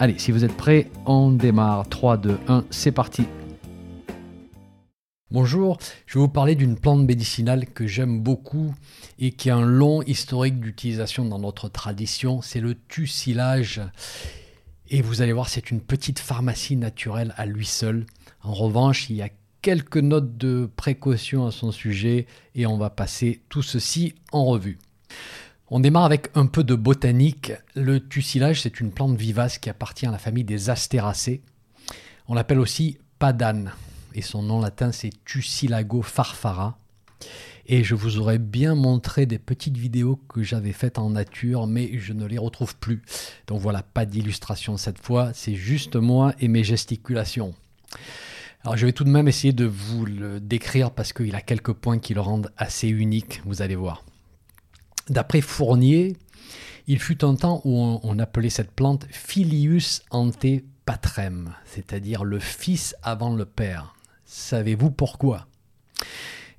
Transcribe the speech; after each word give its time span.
Allez, 0.00 0.16
si 0.16 0.30
vous 0.30 0.44
êtes 0.44 0.56
prêts, 0.56 0.92
on 1.06 1.32
démarre. 1.32 1.88
3, 1.88 2.18
2, 2.18 2.38
1, 2.46 2.64
c'est 2.70 2.92
parti. 2.92 3.24
Bonjour, 5.32 5.76
je 6.06 6.14
vais 6.14 6.20
vous 6.20 6.28
parler 6.28 6.54
d'une 6.54 6.76
plante 6.76 7.04
médicinale 7.04 7.66
que 7.66 7.84
j'aime 7.88 8.20
beaucoup 8.20 8.72
et 9.18 9.32
qui 9.32 9.50
a 9.50 9.56
un 9.56 9.66
long 9.66 10.02
historique 10.02 10.60
d'utilisation 10.60 11.24
dans 11.24 11.40
notre 11.40 11.68
tradition, 11.68 12.42
c'est 12.42 12.60
le 12.60 12.76
tussilage. 12.76 13.80
Et 14.88 15.02
vous 15.02 15.20
allez 15.20 15.32
voir, 15.32 15.48
c'est 15.48 15.72
une 15.72 15.80
petite 15.80 16.20
pharmacie 16.20 16.76
naturelle 16.76 17.34
à 17.36 17.44
lui 17.44 17.66
seul. 17.66 18.06
En 18.44 18.54
revanche, 18.54 19.10
il 19.10 19.16
y 19.16 19.22
a 19.22 19.30
quelques 19.62 19.96
notes 19.96 20.38
de 20.38 20.70
précaution 20.76 21.44
à 21.44 21.50
son 21.50 21.72
sujet 21.72 22.26
et 22.54 22.66
on 22.66 22.78
va 22.78 22.88
passer 22.88 23.42
tout 23.48 23.62
ceci 23.62 24.14
en 24.30 24.44
revue. 24.44 24.78
On 25.70 25.80
démarre 25.80 26.04
avec 26.04 26.30
un 26.34 26.46
peu 26.46 26.64
de 26.64 26.74
botanique. 26.74 27.52
Le 27.74 28.00
tussilage, 28.00 28.62
c'est 28.62 28.80
une 28.80 28.90
plante 28.90 29.16
vivace 29.16 29.58
qui 29.58 29.68
appartient 29.68 30.06
à 30.06 30.10
la 30.10 30.18
famille 30.18 30.44
des 30.44 30.70
Astéracées. 30.70 31.42
On 32.26 32.34
l'appelle 32.34 32.58
aussi 32.58 32.96
padane 33.18 33.72
et 34.14 34.22
son 34.22 34.42
nom 34.42 34.60
latin 34.60 34.92
c'est 34.92 35.10
Tussilago 35.26 36.00
farfara. 36.00 36.78
Et 37.66 37.84
je 37.84 37.94
vous 37.94 38.18
aurais 38.18 38.38
bien 38.38 38.74
montré 38.74 39.26
des 39.26 39.38
petites 39.38 39.76
vidéos 39.76 40.16
que 40.28 40.42
j'avais 40.42 40.72
faites 40.72 40.98
en 40.98 41.10
nature, 41.10 41.66
mais 41.66 41.98
je 41.98 42.14
ne 42.14 42.24
les 42.24 42.38
retrouve 42.38 42.74
plus. 42.76 43.02
Donc 43.46 43.60
voilà, 43.60 43.82
pas 43.82 44.06
d'illustration 44.06 44.78
cette 44.78 44.98
fois, 44.98 45.32
c'est 45.34 45.54
juste 45.54 45.96
moi 45.96 46.34
et 46.40 46.48
mes 46.48 46.64
gesticulations. 46.64 47.52
Alors 48.62 48.78
je 48.78 48.86
vais 48.86 48.92
tout 48.92 49.04
de 49.04 49.10
même 49.10 49.28
essayer 49.28 49.52
de 49.52 49.66
vous 49.66 50.06
le 50.06 50.40
décrire 50.40 50.92
parce 50.92 51.12
qu'il 51.12 51.34
a 51.34 51.42
quelques 51.42 51.74
points 51.74 51.98
qui 51.98 52.14
le 52.14 52.22
rendent 52.22 52.50
assez 52.56 52.88
unique, 52.88 53.42
vous 53.44 53.60
allez 53.60 53.76
voir. 53.76 54.02
D'après 55.10 55.40
Fournier, 55.40 56.16
il 56.86 56.98
fut 56.98 57.24
un 57.24 57.34
temps 57.34 57.62
où 57.64 58.00
on, 58.02 58.18
appelait 58.18 58.50
cette 58.50 58.72
plante 58.72 59.06
Filius 59.10 60.02
ante 60.10 60.46
patrem, 60.84 61.54
c'est-à-dire 61.64 62.24
le 62.24 62.38
fils 62.38 62.94
avant 63.02 63.34
le 63.34 63.44
père. 63.44 63.94
Savez-vous 64.24 64.90
pourquoi? 64.90 65.46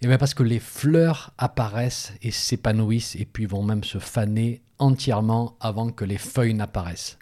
Eh 0.02 0.08
bien 0.08 0.18
parce 0.18 0.34
que 0.34 0.44
les 0.44 0.60
fleurs 0.60 1.34
apparaissent 1.38 2.14
et 2.22 2.32
s'épanouissent 2.32 3.16
et 3.16 3.26
puis 3.26 3.46
vont 3.46 3.64
même 3.64 3.84
se 3.84 4.00
faner 4.00 4.62
entièrement 4.80 5.56
avant 5.60 5.90
que 5.90 6.06
les 6.06 6.18
feuilles 6.18 6.54
n'apparaissent. 6.54 7.18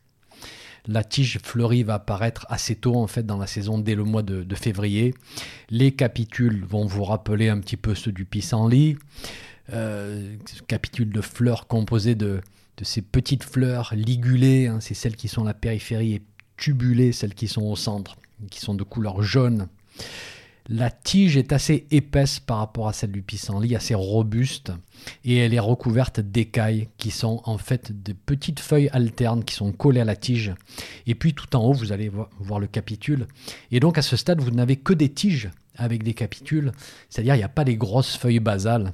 La 0.85 1.03
tige 1.03 1.39
fleurie 1.43 1.83
va 1.83 1.95
apparaître 1.95 2.45
assez 2.49 2.75
tôt 2.75 2.95
en 2.95 3.07
fait 3.07 3.25
dans 3.25 3.37
la 3.37 3.47
saison 3.47 3.77
dès 3.77 3.95
le 3.95 4.05
mois 4.05 4.21
de, 4.21 4.43
de 4.43 4.55
février. 4.55 5.13
Les 5.69 5.91
capitules 5.91 6.63
vont 6.65 6.85
vous 6.85 7.03
rappeler 7.03 7.49
un 7.49 7.59
petit 7.59 7.75
peu 7.75 7.95
ceux 7.95 8.13
du 8.13 8.23
pissenlit 8.23 8.97
capitule 10.67 11.11
de 11.11 11.21
fleurs 11.21 11.67
composées 11.67 12.15
de, 12.15 12.41
ces 12.81 13.01
petites 13.01 13.43
fleurs 13.43 13.93
ligulées, 13.95 14.67
hein, 14.67 14.79
c'est 14.79 14.93
celles 14.93 15.15
qui 15.15 15.27
sont 15.27 15.43
à 15.43 15.47
la 15.47 15.53
périphérie, 15.53 16.13
et 16.13 16.21
tubulées, 16.57 17.11
celles 17.11 17.33
qui 17.33 17.47
sont 17.47 17.63
au 17.63 17.75
centre, 17.75 18.17
qui 18.49 18.59
sont 18.59 18.75
de 18.75 18.83
couleur 18.83 19.23
jaune. 19.23 19.67
La 20.69 20.91
tige 20.91 21.37
est 21.37 21.53
assez 21.53 21.87
épaisse 21.91 22.41
par 22.41 22.57
rapport 22.57 22.89
à 22.89 22.93
celle 22.93 23.13
du 23.13 23.21
pissenlit, 23.21 23.73
assez 23.75 23.95
robuste, 23.95 24.73
et 25.23 25.37
elle 25.37 25.53
est 25.53 25.59
recouverte 25.59 26.19
d'écailles 26.19 26.89
qui 26.97 27.09
sont 27.09 27.41
en 27.45 27.57
fait 27.57 28.03
de 28.03 28.11
petites 28.11 28.59
feuilles 28.59 28.89
alternes 28.91 29.45
qui 29.45 29.55
sont 29.55 29.71
collées 29.71 30.01
à 30.01 30.05
la 30.05 30.17
tige. 30.17 30.53
Et 31.05 31.15
puis 31.15 31.33
tout 31.33 31.55
en 31.55 31.63
haut, 31.63 31.73
vous 31.73 31.93
allez 31.93 32.11
voir 32.39 32.59
le 32.59 32.67
capitule. 32.67 33.27
Et 33.71 33.79
donc 33.79 33.97
à 33.97 34.01
ce 34.01 34.17
stade, 34.17 34.41
vous 34.41 34.51
n'avez 34.51 34.75
que 34.75 34.91
des 34.91 35.09
tiges 35.09 35.49
avec 35.77 36.03
des 36.03 36.13
capitules, 36.13 36.73
c'est-à-dire 37.09 37.35
il 37.35 37.39
n'y 37.39 37.43
a 37.43 37.49
pas 37.49 37.63
les 37.63 37.77
grosses 37.77 38.17
feuilles 38.17 38.41
basales 38.41 38.93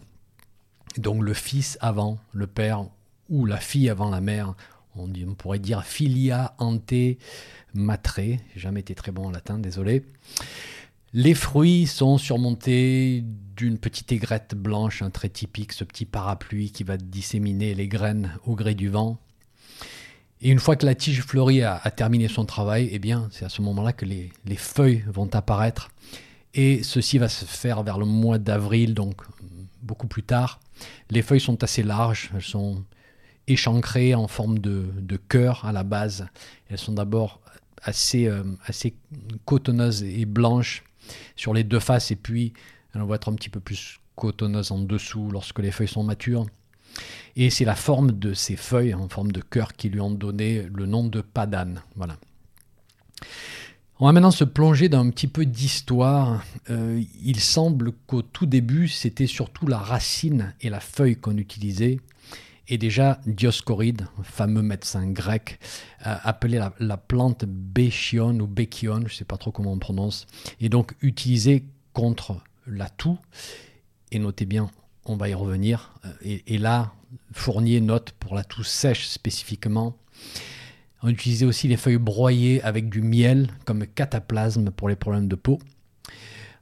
donc 0.98 1.22
le 1.24 1.34
fils 1.34 1.78
avant 1.82 2.18
le 2.34 2.48
père 2.48 2.86
ou 3.30 3.46
la 3.46 3.58
fille 3.58 3.90
avant 3.90 4.10
la 4.10 4.22
mère. 4.22 4.54
On, 4.96 5.10
pourrait 5.36 5.60
dire 5.60 5.84
filia 5.84 6.54
ante 6.60 6.94
matre. 7.74 8.20
J'ai 8.20 8.40
jamais 8.56 8.82
été 8.82 8.94
très 8.94 9.12
bon 9.12 9.28
en 9.28 9.32
latin, 9.32 9.58
désolé. 9.58 10.04
Les 11.14 11.34
fruits 11.34 11.88
sont 11.88 12.18
surmontés 12.18 13.24
d'une 13.56 13.78
petite 13.78 14.12
aigrette 14.12 14.56
blanche, 14.56 15.02
un 15.02 15.10
très 15.10 15.30
typique, 15.30 15.74
ce 15.74 15.84
petit 15.84 16.06
parapluie 16.06 16.72
qui 16.72 16.84
va 16.84 16.98
disséminer 16.98 17.76
les 17.76 17.88
graines 17.88 18.32
au 18.46 18.56
gré 18.56 18.74
du 18.76 18.90
vent. 18.90 19.20
Et 20.42 20.50
une 20.50 20.60
fois 20.60 20.76
que 20.76 20.86
la 20.86 20.96
tige 20.96 21.22
fleurie 21.22 21.62
a, 21.64 21.80
terminé 21.92 22.28
son 22.28 22.46
travail, 22.46 22.90
eh 22.92 23.00
bien, 23.00 23.30
c'est 23.32 23.46
à 23.46 23.50
ce 23.50 23.62
moment-là 23.62 23.94
que 23.94 24.06
les, 24.06 24.32
feuilles 24.58 25.04
vont 25.08 25.30
apparaître. 25.34 25.90
Et 26.54 26.84
ceci 26.84 27.18
va 27.18 27.30
se 27.30 27.46
faire 27.46 27.82
vers 27.84 27.98
le 27.98 28.06
mois 28.06 28.40
d'avril, 28.40 28.94
donc 28.94 29.22
beaucoup 29.84 30.08
plus 30.08 30.24
tard. 30.24 30.60
Les 31.10 31.22
feuilles 31.22 31.40
sont 31.40 31.64
assez 31.64 31.84
larges, 31.84 32.32
elles 32.34 32.42
sont 32.42 32.84
échancrées 33.48 34.16
en 34.16 34.28
forme 34.28 34.60
de, 34.60 35.18
cœur 35.30 35.66
à 35.66 35.72
la 35.72 35.84
base. 35.84 36.28
Elles 36.70 36.78
sont 36.78 36.94
d'abord 36.94 37.42
assez, 37.82 38.28
euh, 38.28 38.44
assez 38.66 38.96
cotonneuses 39.46 40.04
et 40.04 40.26
blanches 40.26 40.84
sur 41.36 41.54
les 41.54 41.64
deux 41.64 41.80
faces, 41.80 42.12
et 42.12 42.16
puis 42.16 42.54
elles 42.94 43.02
vont 43.02 43.14
être 43.14 43.30
un 43.30 43.36
petit 43.36 43.50
peu 43.50 43.60
plus 43.60 44.00
cotonneuses 44.16 44.72
en 44.72 44.80
dessous 44.80 45.30
lorsque 45.32 45.60
les 45.60 45.72
feuilles 45.72 45.88
sont 45.88 46.04
matures. 46.04 46.46
Et 47.36 47.50
c'est 47.50 47.66
la 47.66 47.76
forme 47.76 48.12
de 48.12 48.34
ces 48.34 48.56
feuilles 48.56 48.94
en 48.94 49.10
forme 49.10 49.32
de 49.32 49.42
cœur 49.42 49.74
qui 49.74 49.90
lui 49.90 50.00
ont 50.00 50.12
donné 50.12 50.64
le 50.64 50.86
nom 50.86 51.06
de 51.06 51.22
padane. 51.22 51.82
Voilà. 51.96 52.18
On 54.04 54.08
va 54.08 54.12
maintenant 54.12 54.32
se 54.32 54.44
plonger 54.44 54.90
dans 54.90 55.00
un 55.00 55.10
petit 55.12 55.30
peu 55.30 55.46
d'histoire. 55.46 56.44
Euh, 56.70 57.02
il 57.24 57.40
semble 57.40 57.94
qu'au 58.06 58.22
tout 58.22 58.46
début, 58.46 58.90
c'était 58.90 59.28
surtout 59.28 59.66
la 59.66 59.78
racine 59.78 60.54
et 60.60 60.70
la 60.70 60.82
feuille 60.82 61.16
qu'on 61.16 61.38
utilisait. 61.38 62.02
Et 62.68 62.78
déjà, 62.78 63.22
Dioscoride, 63.26 64.08
fameux 64.22 64.62
médecin 64.62 65.10
grec, 65.10 65.58
euh, 66.06 66.18
appelait 66.22 66.60
la, 66.80 66.98
plante 66.98 67.46
béchion 67.48 68.38
ou 68.42 68.46
béchion, 68.46 68.98
je 68.98 69.04
ne 69.04 69.10
sais 69.10 69.24
pas 69.24 69.38
trop 69.38 69.54
comment 69.54 69.72
on 69.72 69.80
prononce, 69.80 70.28
et 70.60 70.68
donc 70.68 70.96
utilisée 71.02 71.64
contre 71.94 72.42
la 72.68 72.90
toux. 72.90 73.18
Et 74.12 74.20
notez 74.20 74.46
bien, 74.46 74.70
on 75.06 75.16
va 75.16 75.30
y 75.30 75.34
revenir. 75.34 75.94
Euh, 76.04 76.10
et, 76.24 76.56
et 76.56 76.58
là, 76.58 76.92
Fournier 77.32 77.80
note 77.80 78.12
pour 78.20 78.36
la 78.36 78.44
toux 78.44 78.66
sèche 78.66 79.08
spécifiquement 79.08 79.96
on 81.04 81.10
utilisait 81.10 81.46
aussi 81.46 81.68
les 81.68 81.78
feuilles 81.78 81.98
broyées 81.98 82.64
avec 82.64 82.90
du 82.90 83.02
miel 83.02 83.50
comme 83.66 83.86
cataplasme 83.86 84.72
pour 84.72 84.88
les 84.90 84.96
problèmes 84.96 85.28
de 85.28 85.36
peau. 85.36 85.60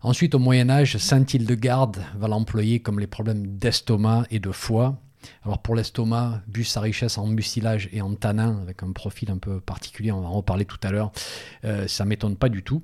Ensuite, 0.01 0.33
au 0.33 0.39
Moyen 0.39 0.71
Âge, 0.71 0.97
Saint 0.97 1.23
Hildegarde 1.23 2.03
va 2.17 2.27
l'employer 2.27 2.79
comme 2.79 2.99
les 2.99 3.07
problèmes 3.07 3.45
d'estomac 3.45 4.25
et 4.31 4.39
de 4.39 4.51
foie. 4.51 4.99
Alors 5.45 5.59
pour 5.59 5.75
l'estomac, 5.75 6.41
vu 6.51 6.63
sa 6.63 6.81
richesse 6.81 7.19
en 7.19 7.27
mucilage 7.27 7.87
et 7.91 8.01
en 8.01 8.15
tanin, 8.15 8.59
avec 8.63 8.81
un 8.81 8.91
profil 8.91 9.29
un 9.29 9.37
peu 9.37 9.59
particulier, 9.59 10.11
on 10.11 10.21
va 10.21 10.27
en 10.27 10.33
reparler 10.33 10.65
tout 10.65 10.79
à 10.81 10.91
l'heure, 10.91 11.11
euh, 11.63 11.87
ça 11.87 12.05
m'étonne 12.05 12.35
pas 12.35 12.49
du 12.49 12.63
tout. 12.63 12.81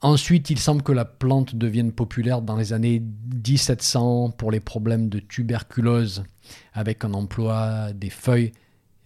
Ensuite, 0.00 0.50
il 0.50 0.58
semble 0.58 0.82
que 0.82 0.90
la 0.90 1.04
plante 1.04 1.54
devienne 1.54 1.92
populaire 1.92 2.42
dans 2.42 2.56
les 2.56 2.72
années 2.72 3.00
1700 3.44 4.30
pour 4.30 4.50
les 4.50 4.58
problèmes 4.58 5.08
de 5.08 5.20
tuberculose, 5.20 6.24
avec 6.72 7.04
un 7.04 7.14
emploi 7.14 7.92
des 7.92 8.10
feuilles 8.10 8.50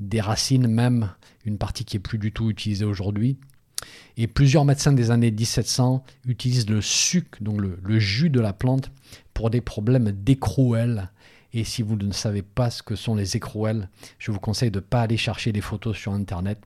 des 0.01 0.21
racines 0.21 0.67
même, 0.67 1.11
une 1.45 1.59
partie 1.59 1.85
qui 1.85 1.97
est 1.97 2.01
plus 2.01 2.19
du 2.19 2.33
tout 2.33 2.51
utilisée 2.51 2.85
aujourd'hui. 2.85 3.39
Et 4.17 4.27
plusieurs 4.27 4.65
médecins 4.65 4.93
des 4.93 5.11
années 5.11 5.31
1700 5.31 6.03
utilisent 6.27 6.69
le 6.69 6.81
suc, 6.81 7.43
donc 7.43 7.61
le, 7.61 7.99
jus 7.99 8.31
de 8.31 8.41
la 8.41 8.53
plante, 8.53 8.91
pour 9.35 9.51
des 9.51 9.61
problèmes 9.61 10.11
d'écrouelles. 10.11 11.11
Et 11.53 11.65
si 11.65 11.83
vous 11.83 11.97
ne 11.97 12.13
savez 12.13 12.43
pas 12.43 12.71
ce 12.71 12.83
que 12.83 12.97
sont 12.97 13.15
les 13.15 13.37
écrouelles, 13.37 13.89
je 14.19 14.31
vous 14.31 14.41
conseille 14.41 14.71
de 14.71 14.79
ne 14.79 14.85
pas 14.85 15.03
aller 15.03 15.17
chercher 15.17 15.53
des 15.53 15.61
photos 15.61 15.97
sur 15.97 16.13
Internet. 16.13 16.59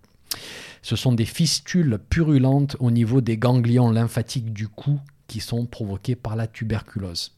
Ce 0.82 0.96
sont 0.96 1.12
des 1.12 1.24
fistules 1.24 1.98
purulentes 2.08 2.76
au 2.78 2.90
niveau 2.90 3.20
des 3.20 3.36
ganglions 3.36 3.90
lymphatiques 3.90 4.52
du 4.52 4.68
cou 4.68 5.00
qui 5.26 5.40
sont 5.40 5.66
provoquées 5.66 6.16
par 6.16 6.36
la 6.36 6.46
tuberculose. 6.46 7.36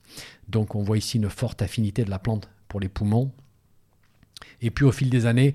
Donc 0.48 0.74
on 0.74 0.82
voit 0.82 0.98
ici 0.98 1.16
une 1.16 1.30
forte 1.30 1.62
affinité 1.62 2.04
de 2.04 2.10
la 2.10 2.18
plante 2.18 2.48
pour 2.68 2.80
les 2.80 2.88
poumons, 2.88 3.32
et 4.60 4.70
puis 4.70 4.84
au 4.84 4.92
fil 4.92 5.10
des 5.10 5.26
années, 5.26 5.54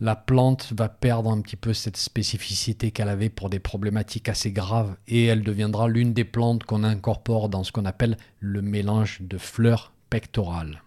la 0.00 0.16
plante 0.16 0.72
va 0.76 0.88
perdre 0.88 1.30
un 1.30 1.40
petit 1.40 1.56
peu 1.56 1.72
cette 1.72 1.96
spécificité 1.96 2.90
qu'elle 2.90 3.08
avait 3.08 3.28
pour 3.28 3.50
des 3.50 3.58
problématiques 3.58 4.28
assez 4.28 4.52
graves 4.52 4.96
et 5.08 5.26
elle 5.26 5.42
deviendra 5.42 5.88
l'une 5.88 6.12
des 6.12 6.24
plantes 6.24 6.64
qu'on 6.64 6.84
incorpore 6.84 7.48
dans 7.48 7.64
ce 7.64 7.72
qu'on 7.72 7.84
appelle 7.84 8.16
le 8.40 8.62
mélange 8.62 9.20
de 9.20 9.38
fleurs 9.38 9.92
pectorales. 10.10 10.82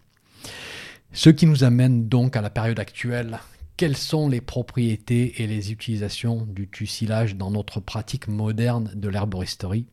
Ce 1.11 1.29
qui 1.29 1.47
nous 1.47 1.63
amène 1.63 2.07
donc 2.07 2.35
à 2.35 2.41
la 2.41 2.49
période 2.49 2.79
actuelle. 2.79 3.39
quelles 3.77 3.97
sont 3.97 4.27
les 4.27 4.41
propriétés 4.41 5.41
et 5.41 5.47
les 5.47 5.71
utilisations 5.71 6.45
du 6.45 6.67
tussilage 6.67 7.37
dans 7.37 7.49
notre 7.49 7.79
pratique 7.79 8.27
moderne 8.27 8.91
de 8.93 9.07
l'herboristerie? 9.07 9.85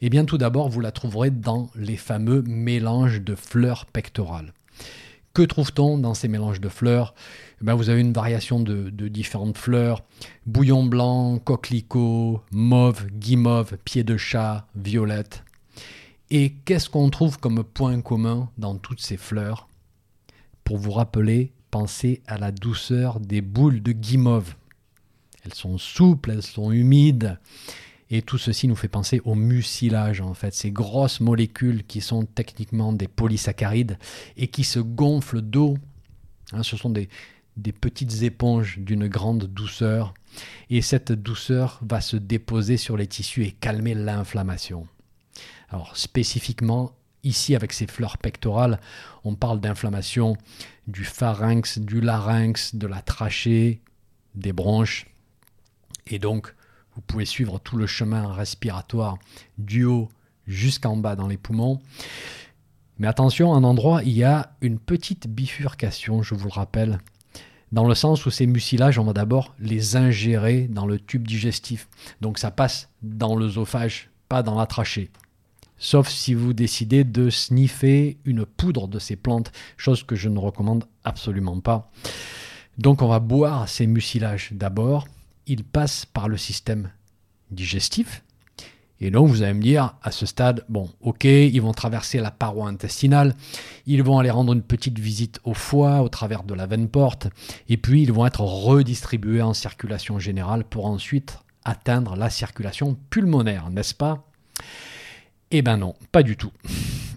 Eh 0.00 0.08
bien 0.08 0.24
tout 0.24 0.38
d'abord, 0.38 0.68
vous 0.68 0.80
la 0.80 0.92
trouverez 0.92 1.30
dans 1.30 1.70
les 1.74 1.96
fameux 1.96 2.42
mélanges 2.42 3.20
de 3.20 3.34
fleurs 3.34 3.86
pectorales. 3.86 4.52
Que 5.34 5.42
trouve-t-on 5.42 5.96
dans 5.96 6.12
ces 6.12 6.28
mélanges 6.28 6.60
de 6.60 6.68
fleurs? 6.68 7.14
Eh 7.60 7.64
bien, 7.64 7.74
Vous 7.74 7.88
avez 7.88 8.02
une 8.02 8.12
variation 8.12 8.60
de, 8.60 8.90
différentes 9.08 9.56
fleurs, 9.56 10.02
bouillon 10.44 10.84
blanc, 10.84 11.38
coquelicot, 11.38 12.42
mauve, 12.50 13.06
guimauve, 13.06 13.78
pied 13.84 14.04
de 14.04 14.18
chat, 14.18 14.66
violette. 14.74 15.42
Et 16.30 16.52
qu'est-ce 16.64 16.90
qu'on 16.90 17.08
trouve 17.08 17.38
comme 17.38 17.64
point 17.64 18.00
commun 18.02 18.50
dans 18.58 18.76
toutes 18.76 19.00
ces 19.00 19.16
fleurs? 19.16 19.68
Pour 20.64 20.76
vous 20.76 20.92
rappeler, 20.92 21.52
pensez 21.70 22.22
à 22.26 22.36
la 22.36 22.52
douceur 22.52 23.18
des 23.18 23.40
boules 23.40 23.82
de 23.82 23.92
guimauve. 23.92 24.54
Elles 25.44 25.54
sont 25.54 25.78
souples, 25.78 26.30
elles 26.30 26.42
sont 26.42 26.72
humides. 26.72 27.38
Et 28.12 28.20
tout 28.20 28.36
ceci 28.36 28.68
nous 28.68 28.76
fait 28.76 28.88
penser 28.88 29.22
au 29.24 29.34
mucilage, 29.34 30.20
en 30.20 30.34
fait, 30.34 30.54
ces 30.54 30.70
grosses 30.70 31.20
molécules 31.20 31.82
qui 31.84 32.02
sont 32.02 32.24
techniquement 32.26 32.92
des 32.92 33.08
polysaccharides 33.08 33.98
et 34.36 34.48
qui 34.48 34.64
se 34.64 34.78
gonflent 34.78 35.40
d'eau. 35.40 35.78
Hein, 36.52 36.62
ce 36.62 36.76
sont 36.76 36.90
des, 36.90 37.08
des 37.56 37.72
petites 37.72 38.22
éponges 38.22 38.78
d'une 38.78 39.08
grande 39.08 39.46
douceur. 39.46 40.12
Et 40.68 40.82
cette 40.82 41.10
douceur 41.10 41.80
va 41.88 42.02
se 42.02 42.16
déposer 42.16 42.76
sur 42.76 42.98
les 42.98 43.06
tissus 43.06 43.44
et 43.44 43.52
calmer 43.52 43.94
l'inflammation. 43.94 44.86
Alors 45.70 45.96
spécifiquement, 45.96 46.92
Ici, 47.24 47.54
avec 47.54 47.72
ces 47.72 47.86
fleurs 47.86 48.18
pectorales, 48.18 48.80
on 49.22 49.36
parle 49.36 49.60
d'inflammation 49.60 50.36
du 50.88 51.04
pharynx, 51.04 51.78
du 51.78 52.00
larynx, 52.00 52.74
de 52.74 52.88
la 52.88 53.00
trachée, 53.00 53.80
des 54.34 54.52
bronches. 54.52 55.06
Et 56.08 56.18
donc, 56.18 56.52
vous 56.94 57.00
pouvez 57.02 57.24
suivre 57.24 57.58
tout 57.58 57.76
le 57.76 57.86
chemin 57.86 58.32
respiratoire 58.32 59.18
du 59.58 59.84
haut 59.84 60.08
jusqu'en 60.46 60.96
bas 60.96 61.16
dans 61.16 61.28
les 61.28 61.36
poumons. 61.36 61.80
Mais 62.98 63.06
attention, 63.06 63.54
un 63.54 63.64
endroit, 63.64 64.02
il 64.02 64.12
y 64.12 64.24
a 64.24 64.52
une 64.60 64.78
petite 64.78 65.26
bifurcation, 65.26 66.22
je 66.22 66.34
vous 66.34 66.48
le 66.48 66.52
rappelle, 66.52 66.98
dans 67.72 67.86
le 67.86 67.94
sens 67.94 68.26
où 68.26 68.30
ces 68.30 68.46
mucilages, 68.46 68.98
on 68.98 69.04
va 69.04 69.12
d'abord 69.12 69.54
les 69.58 69.96
ingérer 69.96 70.68
dans 70.68 70.86
le 70.86 71.00
tube 71.00 71.26
digestif. 71.26 71.88
Donc 72.20 72.38
ça 72.38 72.50
passe 72.50 72.90
dans 73.02 73.34
l'œsophage, 73.34 74.10
pas 74.28 74.42
dans 74.42 74.58
la 74.58 74.66
trachée 74.66 75.10
sauf 75.82 76.08
si 76.08 76.32
vous 76.32 76.52
décidez 76.52 77.02
de 77.02 77.28
sniffer 77.28 78.16
une 78.24 78.46
poudre 78.46 78.86
de 78.86 79.00
ces 79.00 79.16
plantes, 79.16 79.50
chose 79.76 80.04
que 80.04 80.14
je 80.14 80.28
ne 80.28 80.38
recommande 80.38 80.84
absolument 81.04 81.60
pas. 81.60 81.90
Donc 82.78 83.02
on 83.02 83.08
va 83.08 83.18
boire 83.18 83.68
ces 83.68 83.88
mucilages 83.88 84.50
d'abord, 84.52 85.06
ils 85.46 85.64
passent 85.64 86.06
par 86.06 86.28
le 86.28 86.36
système 86.36 86.90
digestif, 87.50 88.22
et 89.00 89.10
donc 89.10 89.28
vous 89.28 89.42
allez 89.42 89.54
me 89.54 89.62
dire 89.62 89.96
à 90.02 90.12
ce 90.12 90.26
stade, 90.26 90.64
bon 90.68 90.88
ok, 91.00 91.24
ils 91.24 91.60
vont 91.60 91.72
traverser 91.72 92.20
la 92.20 92.30
paroi 92.30 92.68
intestinale, 92.68 93.34
ils 93.86 94.02
vont 94.02 94.18
aller 94.18 94.30
rendre 94.30 94.52
une 94.52 94.62
petite 94.62 94.98
visite 94.98 95.40
au 95.44 95.54
foie 95.54 96.02
au 96.02 96.08
travers 96.08 96.44
de 96.44 96.54
la 96.54 96.66
veine 96.66 96.88
porte, 96.88 97.28
et 97.68 97.76
puis 97.76 98.02
ils 98.02 98.12
vont 98.12 98.26
être 98.26 98.42
redistribués 98.42 99.42
en 99.42 99.54
circulation 99.54 100.18
générale 100.18 100.64
pour 100.64 100.86
ensuite 100.86 101.38
atteindre 101.64 102.16
la 102.16 102.30
circulation 102.30 102.96
pulmonaire, 103.10 103.70
n'est-ce 103.70 103.94
pas? 103.94 104.24
Eh 105.50 105.62
bien 105.62 105.76
non, 105.76 105.94
pas 106.12 106.22
du 106.22 106.36
tout. 106.36 106.52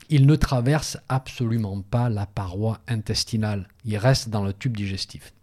Il 0.10 0.26
ne 0.28 0.36
traverse 0.36 0.98
absolument 1.10 1.82
pas 1.82 2.10
la 2.10 2.26
paroi 2.26 2.80
intestinale. 2.88 3.68
Il 3.86 3.98
reste 3.98 4.30
dans 4.30 4.44
le 4.44 4.54
tube 4.54 4.76
digestif. 4.76 5.34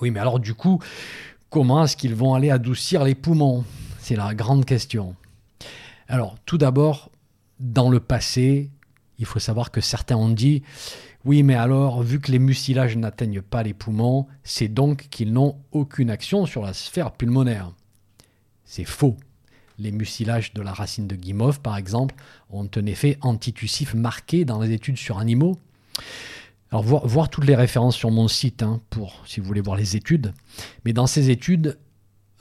Oui, 0.00 0.10
mais 0.10 0.20
alors 0.20 0.38
du 0.38 0.54
coup, 0.54 0.80
comment 1.54 1.84
est-ce 1.84 1.96
qu'ils 1.96 2.16
vont 2.16 2.34
aller 2.34 2.50
adoucir 2.50 3.04
les 3.04 3.14
poumons? 3.14 3.64
C'est 4.00 4.16
la 4.16 4.34
grande 4.34 4.64
question. 4.64 5.14
Alors, 6.08 6.34
tout 6.46 6.58
d'abord, 6.58 7.12
dans 7.60 7.90
le 7.90 8.00
passé, 8.00 8.72
il 9.20 9.24
faut 9.24 9.38
savoir 9.38 9.70
que 9.70 9.80
certains 9.80 10.16
ont 10.16 10.30
dit 10.30 10.64
oui, 11.24 11.44
mais 11.44 11.54
alors, 11.54 12.02
vu 12.02 12.18
que 12.18 12.32
les 12.32 12.40
mucilages 12.40 12.96
n'atteignent 12.96 13.40
pas 13.40 13.62
les 13.62 13.72
poumons, 13.72 14.26
c'est 14.42 14.66
donc 14.66 15.06
qu'ils 15.10 15.32
n'ont 15.32 15.56
aucune 15.70 16.10
action 16.10 16.44
sur 16.44 16.60
la 16.60 16.72
sphère 16.72 17.12
pulmonaire. 17.12 17.70
C'est 18.64 18.84
faux. 18.84 19.16
Les 19.78 19.92
mucilages 19.92 20.54
de 20.54 20.60
la 20.60 20.72
racine 20.72 21.06
de 21.06 21.14
guimauve, 21.14 21.60
par 21.60 21.76
exemple, 21.76 22.16
ont 22.50 22.68
un 22.74 22.86
effet 22.86 23.16
antitussif 23.20 23.94
marqué 23.94 24.44
dans 24.44 24.60
les 24.60 24.72
études 24.72 24.98
sur 24.98 25.20
animaux. 25.20 25.56
Alors, 26.74 27.06
voir, 27.06 27.28
toutes 27.30 27.46
les 27.46 27.54
références 27.54 27.94
sur 27.94 28.10
mon 28.10 28.26
site, 28.26 28.64
hein, 28.64 28.80
pour, 28.90 29.22
si 29.26 29.38
vous 29.38 29.46
voulez 29.46 29.60
voir 29.60 29.76
les 29.76 29.94
études. 29.94 30.32
Mais 30.84 30.92
dans 30.92 31.06
ces 31.06 31.30
études, 31.30 31.78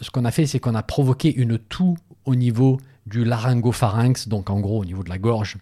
ce 0.01 0.09
qu'on 0.09 0.25
a 0.25 0.31
fait, 0.31 0.47
c'est 0.47 0.57
qu'on 0.57 0.73
a 0.73 0.81
provoqué 0.81 1.31
une 1.31 1.59
toux 1.59 1.97
au 2.25 2.33
niveau 2.33 2.79
du 3.05 3.25
laryngopharynx, 3.25 4.27
donc 4.29 4.49
en 4.49 4.59
gros 4.59 4.81
au 4.81 4.85
niveau 4.85 5.03
de 5.03 5.09
la 5.09 5.19
gorge. 5.19 5.57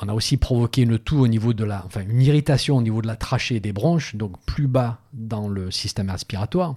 On 0.00 0.08
a 0.08 0.14
aussi 0.14 0.36
provoqué 0.36 0.82
une 0.82 0.96
toux 0.96 1.18
au 1.18 1.26
niveau 1.26 1.54
de 1.54 1.64
la, 1.64 1.84
enfin 1.84 2.02
une 2.08 2.22
irritation 2.22 2.76
au 2.76 2.82
niveau 2.82 3.02
de 3.02 3.08
la 3.08 3.16
trachée 3.16 3.58
des 3.58 3.72
bronches, 3.72 4.14
donc 4.14 4.38
plus 4.46 4.68
bas 4.68 5.00
dans 5.12 5.48
le 5.48 5.72
système 5.72 6.08
respiratoire. 6.08 6.76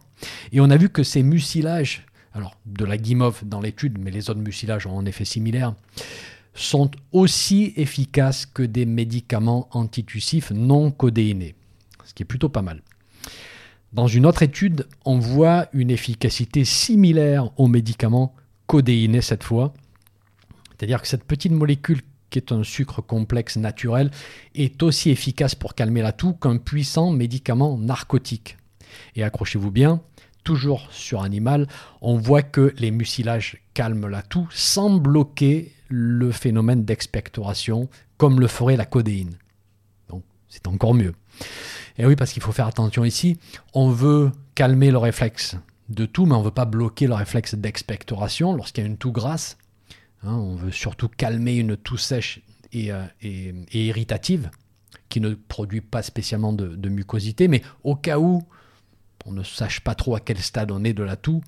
Et 0.54 0.60
on 0.60 0.72
a 0.72 0.78
vu 0.78 0.90
que 0.90 1.04
ces 1.04 1.22
mucilages 1.22 2.04
alors 2.34 2.57
de 2.66 2.84
la 2.84 2.98
guimauve 2.98 3.46
dans 3.46 3.62
l'étude, 3.62 4.00
mais 4.00 4.10
les 4.10 4.31
autres 4.31 4.42
mucilages 4.42 4.88
ont 4.88 5.00
un 5.00 5.06
effet 5.06 5.24
similaire, 5.24 5.75
sont 6.56 6.90
aussi 7.12 7.74
efficaces 7.75 8.46
que 8.46 8.63
des 8.63 8.86
médicaments 8.86 9.68
antitussifs 9.72 10.52
non 10.52 10.90
codéinés, 10.90 11.56
ce 12.06 12.13
qui 12.13 12.24
est 12.24 12.25
plutôt 12.25 12.50
pas 12.50 12.62
mal. 12.62 12.81
Dans 13.94 14.07
une 14.07 14.25
autre 14.25 14.44
étude, 14.44 14.88
on 15.06 15.19
voit 15.19 15.68
une 15.74 15.92
efficacité 15.92 16.66
similaire 16.66 17.52
aux 17.60 17.68
médicaments 17.68 18.34
codéinés 18.68 19.22
cette 19.22 19.44
fois, 19.44 19.74
c'est-à-dire 20.72 21.02
que 21.02 21.07
cette 21.07 21.24
petite 21.24 21.52
molécule 21.52 22.02
qui 22.30 22.40
est 22.40 22.52
un 22.52 22.63
sucre 22.63 23.02
complexe 23.02 23.56
naturel 23.56 24.12
est 24.56 24.84
aussi 24.84 25.10
efficace 25.10 25.56
pour 25.56 25.75
calmer 25.75 26.02
la 26.02 26.12
toux 26.12 26.34
qu'un 26.34 26.57
puissant 26.57 27.12
médicament 27.12 27.78
narcotique. 27.78 28.57
Et 29.16 29.24
accrochez-vous 29.24 29.72
bien, 29.72 30.02
toujours 30.45 30.88
sur 30.92 31.24
animal, 31.24 31.68
on 32.01 32.18
voit 32.18 32.44
que 32.44 32.74
les 32.77 32.92
mucilages 32.92 33.57
calment 33.74 34.07
la 34.07 34.21
toux 34.21 34.47
sans 34.51 34.92
bloquer 34.92 35.74
le 35.89 36.31
phénomène 36.31 36.86
d'expectoration 36.86 37.89
comme 38.18 38.39
le 38.39 38.47
ferait 38.47 38.77
la 38.77 38.86
codéine. 38.86 39.38
Donc 40.07 40.24
c'est 40.47 40.68
encore 40.68 40.94
mieux. 40.94 41.13
Et 41.97 42.06
oui, 42.06 42.15
parce 42.15 42.31
qu'il 42.31 42.42
faut 42.42 42.53
faire 42.53 42.68
attention 42.68 43.03
ici, 43.03 43.38
on 43.74 43.89
veut 43.89 44.31
calmer 44.53 44.92
le 44.92 44.97
réflexe 44.97 45.57
de 45.89 46.06
toux, 46.06 46.25
mais 46.25 46.36
on 46.36 46.39
ne 46.39 46.45
veut 46.45 46.51
pas 46.51 46.65
bloquer 46.65 47.07
le 47.07 47.15
réflexe 47.15 47.56
d'expectoration 47.56 48.56
lorsqu'il 48.56 48.83
y 48.83 48.88
a 48.88 48.89
une 48.89 48.97
toux 48.97 49.12
grasse. 49.12 49.57
Hein, 50.24 50.33
on 50.33 50.56
veut 50.56 50.71
surtout 50.71 51.09
calmer 51.09 51.57
une 51.57 51.75
toux 51.75 51.97
sèche 51.97 52.42
et, 52.71 52.92
euh, 52.92 53.06
irritative 53.73 54.49
qui 55.09 55.21
ne 55.21 55.33
produit 55.33 55.81
pas 55.81 56.04
spécialement 56.04 56.54
de 56.54 56.90
mucosité, 56.90 57.47
mais 57.47 57.61
au 57.83 57.95
cas 57.95 58.19
où 58.19 58.44
on 59.26 59.32
ne 59.32 59.44
sache 59.44 59.80
pas 59.82 59.96
trop 59.96 60.16
à 60.16 60.20
quel 60.20 60.38
stade 60.38 60.72
on 60.72 60.84
est 60.84 60.94
de 60.94 61.04
la 61.04 61.16
toux, 61.16 61.42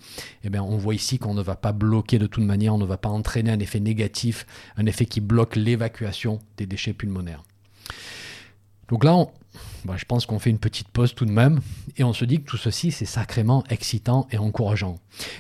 eh 0.43 0.49
bien, 0.49 0.63
on 0.63 0.77
voit 0.77 0.95
ici 0.95 1.19
qu'on 1.19 1.33
ne 1.33 1.41
va 1.41 1.55
pas 1.55 1.71
bloquer 1.71 2.19
de 2.19 2.27
toute 2.27 2.43
manière, 2.43 2.73
on 2.73 2.79
ne 2.79 2.85
va 2.85 2.97
pas 2.97 3.09
entraîner 3.09 3.51
un 3.51 3.59
effet 3.59 3.79
négatif, 3.79 4.45
un 4.77 4.85
effet 4.85 5.05
qui 5.05 5.21
bloque 5.21 5.55
l'évacuation 5.55 6.39
des 6.57 6.65
déchets 6.65 6.93
pulmonaires. 6.93 7.43
Donc 8.89 9.03
là, 9.03 9.27
bah, 9.85 9.95
je 9.97 10.05
pense 10.05 10.25
qu'on 10.25 10.39
fait 10.39 10.49
une 10.49 10.59
petite 10.59 10.87
pause 10.87 11.13
tout 11.13 11.25
de 11.25 11.31
même, 11.31 11.61
et 11.97 12.03
on 12.03 12.13
se 12.13 12.25
dit 12.25 12.39
que 12.41 12.49
tout 12.49 12.57
ceci, 12.57 12.91
c'est 12.91 13.05
sacrément 13.05 13.63
excitant 13.69 14.27
et 14.31 14.37
encourageant. 14.37 14.95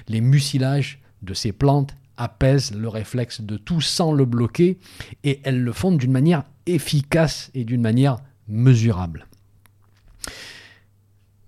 Les 0.07 0.21
mucilages 0.21 0.99
de 1.21 1.33
ces 1.33 1.51
plantes 1.51 1.95
apaisent 2.17 2.73
le 2.73 2.87
réflexe 2.87 3.41
de 3.41 3.57
tout 3.57 3.81
sans 3.81 4.11
le 4.11 4.25
bloquer, 4.25 4.77
et 5.23 5.39
elles 5.43 5.61
le 5.61 5.73
font 5.73 5.91
d'une 5.91 6.11
manière 6.11 6.43
efficace 6.65 7.51
et 7.53 7.63
d'une 7.63 7.81
manière 7.81 8.17
mesurable. 8.47 9.27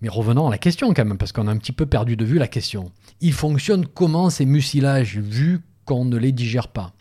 Mais 0.01 0.09
revenons 0.09 0.47
à 0.47 0.51
la 0.51 0.57
question 0.57 0.93
quand 0.93 1.05
même, 1.05 1.17
parce 1.17 1.31
qu'on 1.31 1.47
a 1.47 1.51
un 1.51 1.57
petit 1.57 1.71
peu 1.71 1.85
perdu 1.85 2.15
de 2.15 2.25
vue 2.25 2.37
la 2.37 2.47
question. 2.47 2.91
Ils 3.21 3.33
fonctionnent 3.33 3.85
comment 3.85 4.29
ces 4.29 4.45
mucilages, 4.45 5.17
vu 5.17 5.61
qu'on 5.85 6.05
ne 6.05 6.17
les 6.17 6.31
digère 6.31 6.69
pas? 6.69 6.93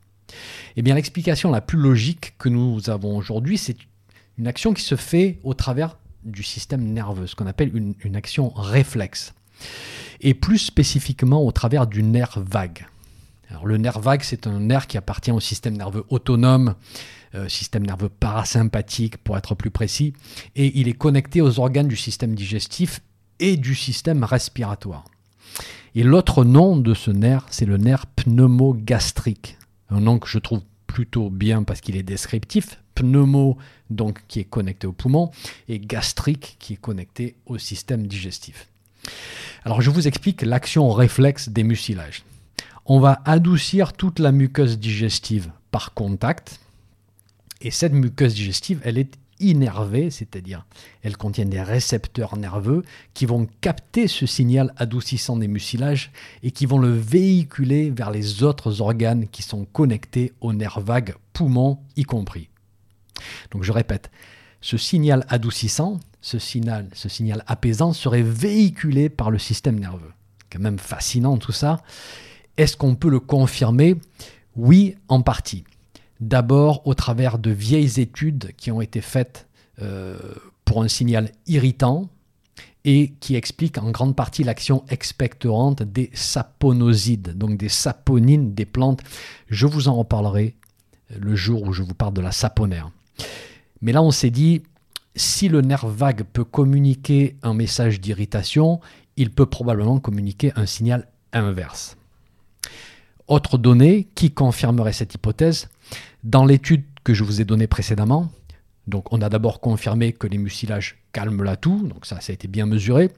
Eh 0.76 0.82
bien, 0.82 0.94
l'explication 0.94 1.50
la 1.50 1.60
plus 1.60 1.78
logique 1.78 2.34
que 2.38 2.48
nous 2.48 2.90
avons 2.90 3.16
aujourd'hui, 3.16 3.58
c'est 3.58 3.76
une 4.36 4.46
action 4.46 4.74
qui 4.74 4.82
se 4.82 4.96
fait 4.96 5.38
au 5.44 5.54
travers 5.54 5.96
du 6.24 6.42
système 6.42 6.84
nerveux, 6.92 7.26
ce 7.26 7.34
qu'on 7.34 7.46
appelle 7.46 7.74
une, 7.74 7.94
une 8.02 8.16
action 8.16 8.50
réflexe. 8.50 9.34
Et 10.20 10.34
plus 10.34 10.58
spécifiquement 10.58 11.44
au 11.44 11.52
travers 11.52 11.86
du 11.86 12.02
nerf 12.02 12.38
vague. 12.40 12.86
Alors, 13.50 13.66
le 13.66 13.78
nerf 13.78 13.98
vague, 14.00 14.22
c'est 14.22 14.46
un 14.46 14.60
nerf 14.60 14.86
qui 14.86 14.98
appartient 14.98 15.30
au 15.30 15.40
système 15.40 15.76
nerveux 15.76 16.04
autonome 16.10 16.74
euh, 17.35 17.49
système 17.49 17.87
nerveux 17.87 18.08
parasympathique 18.08 19.18
pour 19.18 19.37
être 19.37 19.54
plus 19.54 19.70
précis, 19.70 20.12
et 20.56 20.78
il 20.78 20.88
est 20.88 20.92
connecté 20.94 21.40
aux 21.40 21.58
organes 21.58 21.88
du 21.88 21.97
système 21.97 22.35
digestif 22.35 23.00
et 23.40 23.56
du 23.56 23.75
système 23.75 24.25
respiratoire. 24.25 25.04
Et 25.94 26.02
l'autre 26.02 26.44
nom 26.44 26.76
de 26.76 26.94
ce 26.94 27.11
nerf, 27.11 27.47
c'est 27.50 27.66
le 27.66 27.76
nerf 27.76 28.06
pneumogastrique, 28.06 29.58
un 29.90 30.00
nom 30.00 30.18
que 30.18 30.28
je 30.28 30.38
trouve 30.38 30.62
plutôt 30.87 31.30
bien 31.30 31.62
parce 31.62 31.80
qu'il 31.80 31.97
est 31.97 32.02
descriptif, 32.02 32.80
pneumo, 32.94 33.56
donc 33.90 34.23
qui 34.28 34.40
est 34.40 34.44
connecté 34.44 34.87
au 34.87 34.92
poumon, 34.92 35.30
et 35.68 35.78
gastrique, 35.78 36.56
qui 36.58 36.75
est 36.75 36.76
connecté 36.80 37.37
au 37.47 37.58
système 37.58 38.06
digestif. 38.06 38.68
Alors 39.64 39.80
je 39.80 39.90
vous 39.90 40.08
explique 40.08 40.42
l'action 40.42 40.90
réflexe 40.90 41.49
des 41.49 41.62
mucilages. 41.62 42.25
On 42.87 43.00
va 43.00 43.20
adoucir 43.25 43.92
toute 43.92 44.18
la 44.18 44.32
muqueuse 44.32 44.78
digestive 44.78 45.50
par 45.70 45.94
contact, 45.94 46.61
et 47.60 47.70
cette 47.70 47.92
muqueuse 47.92 48.34
digestive, 48.34 48.80
elle 48.84 48.98
est 48.98 49.18
innervée, 49.40 50.10
c'est-à-dire 50.10 50.66
elle 51.02 51.16
contient 51.16 51.44
des 51.44 51.62
récepteurs 51.62 52.36
nerveux 52.36 52.84
qui 53.14 53.26
vont 53.26 53.46
capter 53.60 54.08
ce 54.08 54.26
signal 54.26 54.72
adoucissant 54.76 55.36
des 55.36 55.48
mucilages 55.48 56.10
et 56.42 56.50
qui 56.50 56.66
vont 56.66 56.78
le 56.78 56.92
véhiculer 56.92 57.90
vers 57.90 58.10
les 58.10 58.42
autres 58.42 58.80
organes 58.80 59.28
qui 59.28 59.42
sont 59.42 59.64
connectés 59.64 60.32
aux 60.40 60.52
nerfs 60.52 60.80
vagues, 60.80 61.14
poumons 61.32 61.78
y 61.96 62.02
compris. 62.02 62.48
Donc 63.50 63.62
je 63.62 63.72
répète, 63.72 64.10
ce 64.60 64.76
signal 64.76 65.24
adoucissant, 65.28 66.00
ce 66.20 66.38
signal, 66.38 66.88
ce 66.92 67.08
signal 67.08 67.44
apaisant 67.46 67.92
serait 67.92 68.22
véhiculé 68.22 69.08
par 69.08 69.30
le 69.30 69.38
système 69.38 69.78
nerveux. 69.78 70.12
Quand 70.50 70.60
même 70.60 70.78
fascinant 70.78 71.36
tout 71.36 71.52
ça. 71.52 71.82
Est-ce 72.56 72.76
qu'on 72.76 72.96
peut 72.96 73.10
le 73.10 73.20
confirmer? 73.20 73.96
Oui, 74.56 74.96
en 75.08 75.22
partie. 75.22 75.64
D'abord 76.20 76.87
au 76.87 76.94
travers 76.94 77.38
de 77.38 77.50
vieilles 77.50 78.00
études 78.00 78.52
qui 78.56 78.70
ont 78.70 78.80
été 78.80 79.00
faites 79.00 79.46
euh, 79.80 80.18
pour 80.64 80.82
un 80.82 80.88
signal 80.88 81.30
irritant 81.46 82.08
et 82.84 83.12
qui 83.20 83.37
expliquent 83.37 83.78
en 83.78 83.90
grande 83.90 84.16
partie 84.16 84.44
l'action 84.44 84.84
expectorante 84.88 85.82
des 85.82 86.10
saponosides, 86.14 87.37
donc 87.37 87.56
des 87.56 87.68
saponines 87.68 88.54
des 88.54 88.66
plantes. 88.66 89.02
Je 89.48 89.66
vous 89.66 89.88
en 89.88 89.94
reparlerai 89.94 90.56
le 91.16 91.37
jour 91.37 91.62
où 91.62 91.72
je 91.72 91.82
vous 91.82 91.94
parle 91.94 92.14
de 92.14 92.20
la 92.20 92.32
saponaire. 92.32 92.90
Mais 93.80 93.92
là, 93.92 94.02
on 94.02 94.10
s'est 94.10 94.30
dit, 94.30 94.62
si 95.14 95.48
le 95.48 95.60
nerf 95.60 95.87
vague 95.87 96.25
peut 96.25 96.44
communiquer 96.44 97.37
un 97.42 97.54
message 97.54 98.00
d'irritation, 98.00 98.80
il 99.16 99.30
peut 99.30 99.46
probablement 99.46 100.00
communiquer 100.00 100.52
un 100.56 100.66
signal 100.66 101.08
inverse. 101.32 101.96
Autre 103.26 103.58
donnée 103.58 104.08
qui 104.14 104.30
confirmerait 104.30 104.92
cette 104.92 105.14
hypothèse, 105.14 105.68
dans 106.25 106.44
l'étude 106.44 106.84
que 107.04 107.14
je 107.14 107.25
vous 107.25 107.40
ai 107.40 107.44
donnée 107.44 107.66
précédemment, 107.66 108.30
donc 108.87 109.12
on 109.12 109.20
a 109.20 109.28
d'abord 109.28 109.60
confirmé 109.60 110.12
que 110.12 110.26
les 110.26 110.38
mucilages 110.38 110.96
calment 111.12 111.42
la 111.42 111.56
toux, 111.56 111.87
donc 111.87 112.06
ça, 112.06 112.20
ça 112.20 112.32
a 112.32 112.34
été 112.34 112.48
bien 112.48 112.66
mesuré. 112.66 113.10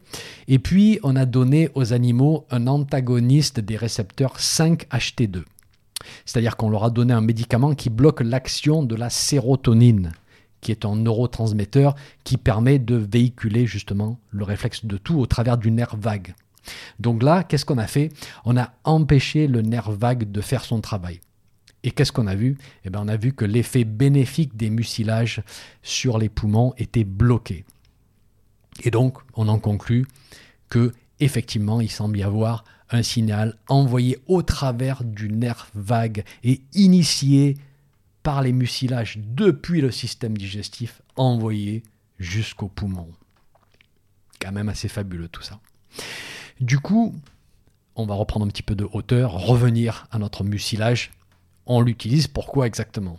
Et 0.48 0.58
puis 0.58 0.98
on 1.02 1.16
a 1.16 1.26
donné 1.26 1.70
aux 1.74 1.92
animaux 1.92 2.44
un 2.50 2.66
antagoniste 2.66 3.60
des 3.60 3.76
récepteurs 3.76 4.38
5-HT2. 4.38 5.44
C'est-à-dire 6.24 6.56
qu'on 6.56 6.70
leur 6.70 6.84
a 6.84 6.90
donné 6.90 7.12
un 7.12 7.20
médicament 7.20 7.74
qui 7.74 7.90
bloque 7.90 8.20
l'action 8.20 8.82
de 8.82 8.96
la 8.96 9.10
sérotonine, 9.10 10.12
qui 10.60 10.72
est 10.72 10.84
un 10.84 10.96
neurotransmetteur 10.96 11.94
qui 12.24 12.36
permet 12.36 12.78
de 12.78 12.96
véhiculer 12.96 13.66
justement 13.66 14.18
le 14.30 14.44
réflexe 14.44 14.84
de 14.84 14.96
tout 14.96 15.18
au 15.18 15.26
travers 15.26 15.56
du 15.56 15.70
nerf 15.70 15.96
vague. 15.96 16.34
Donc 16.98 17.22
là, 17.22 17.44
qu'est-ce 17.44 17.64
qu'on 17.64 17.78
a 17.78 17.86
fait? 17.86 18.10
On 18.44 18.56
a 18.56 18.72
empêché 18.84 19.46
le 19.46 19.62
nerf 19.62 19.90
vague 19.90 20.30
de 20.30 20.40
faire 20.40 20.64
son 20.64 20.80
travail. 20.80 21.20
Et 21.82 21.90
qu'est-ce 21.90 22.12
qu'on 22.12 22.26
a 22.26 22.34
vu? 22.34 22.58
Eh 22.84 22.90
bien, 22.90 23.00
on 23.02 23.08
a 23.08 23.16
vu 23.16 23.32
que 23.32 23.44
l'effet 23.44 23.84
bénéfique 23.84 24.56
des 24.56 24.70
mucilages 24.70 25.42
sur 25.82 26.18
les 26.18 26.28
poumons 26.28 26.74
était 26.76 27.04
bloqué. 27.04 27.64
Et 28.82 28.90
donc, 28.90 29.18
on 29.34 29.48
en 29.48 29.58
conclut 29.58 30.06
que 30.68 30.92
effectivement, 31.20 31.80
il 31.80 31.90
semble 31.90 32.18
y 32.18 32.22
avoir 32.22 32.64
un 32.90 33.02
signal 33.02 33.56
envoyé 33.68 34.18
au 34.26 34.42
travers 34.42 35.04
du 35.04 35.30
nerf 35.30 35.68
vague 35.74 36.24
et 36.42 36.60
initié 36.74 37.56
par 38.22 38.42
les 38.42 38.52
mucilages 38.52 39.18
depuis 39.18 39.80
le 39.80 39.90
système 39.90 40.36
digestif, 40.36 41.00
envoyé 41.16 41.82
jusqu'au 42.18 42.68
poumon. 42.68 43.08
Quand 44.40 44.52
même 44.52 44.68
assez 44.68 44.88
fabuleux 44.88 45.28
tout 45.28 45.42
ça. 45.42 45.60
Du 46.60 46.78
coup, 46.78 47.14
on 47.96 48.06
va 48.06 48.14
reprendre 48.14 48.44
un 48.44 48.48
petit 48.48 48.62
peu 48.62 48.74
de 48.74 48.86
hauteur, 48.92 49.32
revenir 49.32 50.06
à 50.10 50.18
notre 50.18 50.44
mucilage. 50.44 51.10
On 51.72 51.82
l'utilise 51.82 52.26
pourquoi 52.26 52.66
exactement? 52.66 53.16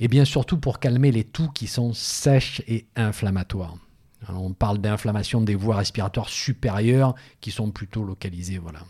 Eh 0.00 0.08
bien 0.08 0.26
surtout 0.26 0.58
pour 0.58 0.80
calmer 0.80 1.10
les 1.10 1.24
toux 1.24 1.48
qui 1.48 1.66
sont 1.66 1.94
sèches 1.94 2.60
et 2.68 2.84
inflammatoires. 2.94 3.78
on 4.28 4.52
parle 4.52 4.82
d'inflammation 4.82 5.40
des 5.40 5.54
voies 5.54 5.76
respiratoires 5.76 6.28
supérieures 6.28 7.14
qui 7.40 7.50
sont 7.50 7.70
plutôt 7.70 8.04
localisées 8.04 8.58
voilà, 8.58 8.80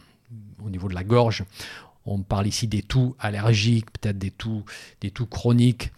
au 0.61 0.71
niveau 0.71 0.89
de 0.89 0.95
la 0.95 1.05
gorge. 1.05 1.45
On 2.05 2.23
parle 2.23 2.49
ici 2.49 2.67
des 2.67 2.83
toux 2.83 3.15
allergiques, 3.21 3.93
peut-être 3.93 4.19
des 4.19 4.33
toux, 4.33 4.65
des 5.01 5.13
toux 5.13 5.27
chroniques. 5.27 5.93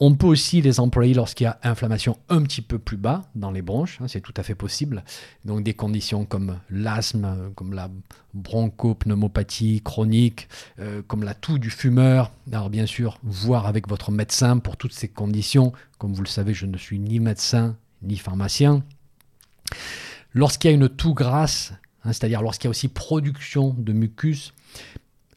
On 0.00 0.14
peut 0.14 0.28
aussi 0.28 0.62
les 0.62 0.78
employer 0.78 1.12
lorsqu'il 1.12 1.44
y 1.44 1.48
a 1.48 1.58
inflammation 1.64 2.18
un 2.28 2.42
petit 2.42 2.62
peu 2.62 2.78
plus 2.78 2.96
bas 2.96 3.24
dans 3.34 3.50
les 3.50 3.62
bronches, 3.62 4.00
hein, 4.00 4.06
c'est 4.06 4.20
tout 4.20 4.34
à 4.36 4.44
fait 4.44 4.54
possible. 4.54 5.02
Donc 5.44 5.64
des 5.64 5.74
conditions 5.74 6.24
comme 6.24 6.60
l'asthme, 6.70 7.52
comme 7.56 7.72
la 7.72 7.90
bronchopneumopathie 8.32 9.82
chronique, 9.82 10.48
euh, 10.78 11.02
comme 11.04 11.24
la 11.24 11.34
toux 11.34 11.58
du 11.58 11.70
fumeur. 11.70 12.30
Alors 12.52 12.70
bien 12.70 12.86
sûr, 12.86 13.18
voir 13.24 13.66
avec 13.66 13.88
votre 13.88 14.12
médecin 14.12 14.58
pour 14.58 14.76
toutes 14.76 14.92
ces 14.92 15.08
conditions. 15.08 15.72
Comme 15.98 16.12
vous 16.12 16.22
le 16.22 16.28
savez, 16.28 16.54
je 16.54 16.66
ne 16.66 16.78
suis 16.78 17.00
ni 17.00 17.18
médecin 17.18 17.76
ni 18.02 18.16
pharmacien. 18.16 18.84
Lorsqu'il 20.32 20.70
y 20.70 20.74
a 20.74 20.76
une 20.76 20.88
toux 20.88 21.14
grasse, 21.14 21.72
hein, 22.04 22.12
c'est-à-dire 22.12 22.42
lorsqu'il 22.42 22.66
y 22.66 22.68
a 22.68 22.70
aussi 22.70 22.86
production 22.86 23.74
de 23.76 23.92
mucus, 23.92 24.54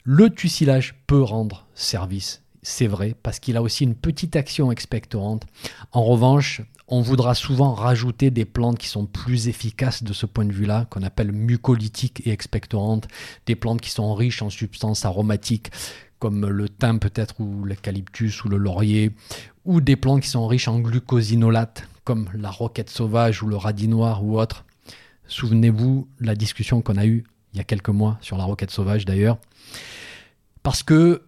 le 0.03 0.29
tussilage 0.29 1.01
peut 1.07 1.21
rendre 1.23 1.65
service 1.73 2.43
c'est 2.63 2.87
vrai, 2.87 3.15
parce 3.23 3.39
qu'il 3.39 3.57
a 3.57 3.61
aussi 3.61 3.83
une 3.83 3.95
petite 3.95 4.35
action 4.35 4.71
expectorante. 4.71 5.45
En 5.91 6.03
revanche, 6.03 6.61
on 6.87 7.01
voudra 7.01 7.33
souvent 7.33 7.73
rajouter 7.73 8.29
des 8.29 8.45
plantes 8.45 8.77
qui 8.77 8.87
sont 8.87 9.05
plus 9.05 9.47
efficaces 9.47 10.03
de 10.03 10.13
ce 10.13 10.25
point 10.25 10.45
de 10.45 10.51
vue-là, 10.51 10.85
qu'on 10.89 11.03
appelle 11.03 11.31
mucolytiques 11.31 12.21
et 12.25 12.31
expectorantes, 12.31 13.07
des 13.45 13.55
plantes 13.55 13.81
qui 13.81 13.89
sont 13.89 14.13
riches 14.13 14.41
en 14.41 14.49
substances 14.49 15.05
aromatiques, 15.05 15.71
comme 16.19 16.47
le 16.47 16.69
thym 16.69 16.99
peut-être, 16.99 17.39
ou 17.39 17.63
l'eucalyptus, 17.63 18.43
ou 18.43 18.49
le 18.49 18.57
laurier, 18.57 19.11
ou 19.65 19.81
des 19.81 19.95
plantes 19.95 20.21
qui 20.21 20.29
sont 20.29 20.45
riches 20.47 20.67
en 20.67 20.79
glucosinolates, 20.79 21.87
comme 22.03 22.29
la 22.33 22.51
roquette 22.51 22.89
sauvage 22.89 23.41
ou 23.41 23.47
le 23.47 23.55
radis 23.55 23.87
noir 23.87 24.23
ou 24.23 24.39
autre. 24.39 24.65
Souvenez-vous 25.27 26.07
la 26.19 26.35
discussion 26.35 26.81
qu'on 26.81 26.97
a 26.97 27.05
eue 27.05 27.23
il 27.53 27.57
y 27.57 27.59
a 27.59 27.63
quelques 27.63 27.89
mois 27.89 28.17
sur 28.21 28.37
la 28.37 28.43
roquette 28.43 28.71
sauvage 28.71 29.05
d'ailleurs. 29.05 29.37
Parce 30.63 30.83
que 30.83 31.23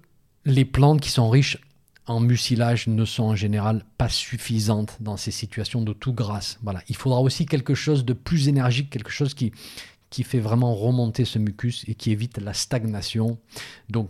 les 0.46 0.66
plantes 0.66 1.02
qui 1.02 1.10
sont 1.10 1.30
riches 1.30 1.58
en 2.06 2.20
mucilage 2.20 2.88
ne 2.88 3.06
sont 3.06 3.24
en 3.24 3.36
général 3.36 3.86
pas 3.98 4.10
suffisantes 4.10 4.98
dans 5.00 5.16
ces 5.16 5.32
situations 5.32 5.82
de 5.82 5.94
tout 5.94 6.14
grasse. 6.14 6.60
Il 6.90 6.96
faudra 6.96 7.22
aussi 7.22 7.46
quelque 7.46 7.76
chose 7.76 8.04
de 8.04 8.14
plus 8.14 8.50
énergique, 8.50 8.90
quelque 8.90 9.12
chose 9.12 9.34
qui, 9.34 9.54
qui 10.10 10.24
fait 10.24 10.40
vraiment 10.40 10.76
remonter 10.76 11.24
ce 11.24 11.40
mucus 11.40 11.86
et 11.88 11.96
qui 11.96 12.12
évite 12.12 12.40
la 12.40 12.54
stagnation. 12.54 13.38
Donc, 13.90 14.10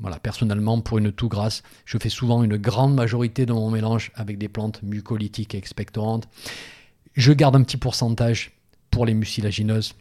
voilà, 0.00 0.18
personnellement, 0.18 0.80
pour 0.80 0.98
une 0.98 1.12
toux 1.12 1.28
grasse, 1.28 1.62
je 1.84 1.98
fais 1.98 2.08
souvent 2.08 2.42
une 2.42 2.56
grande 2.56 2.94
majorité 2.94 3.46
de 3.46 3.52
mon 3.52 3.70
mélange 3.70 4.10
avec 4.14 4.38
des 4.38 4.48
plantes 4.48 4.82
mucolytiques 4.82 5.54
et 5.54 5.58
expectorantes. 5.58 6.26
Je 7.14 7.32
garde 7.32 7.54
un 7.54 7.62
petit 7.62 7.76
pourcentage 7.76 8.52
pour 8.90 9.06
les 9.06 9.14
mucilagineuses 9.14 9.94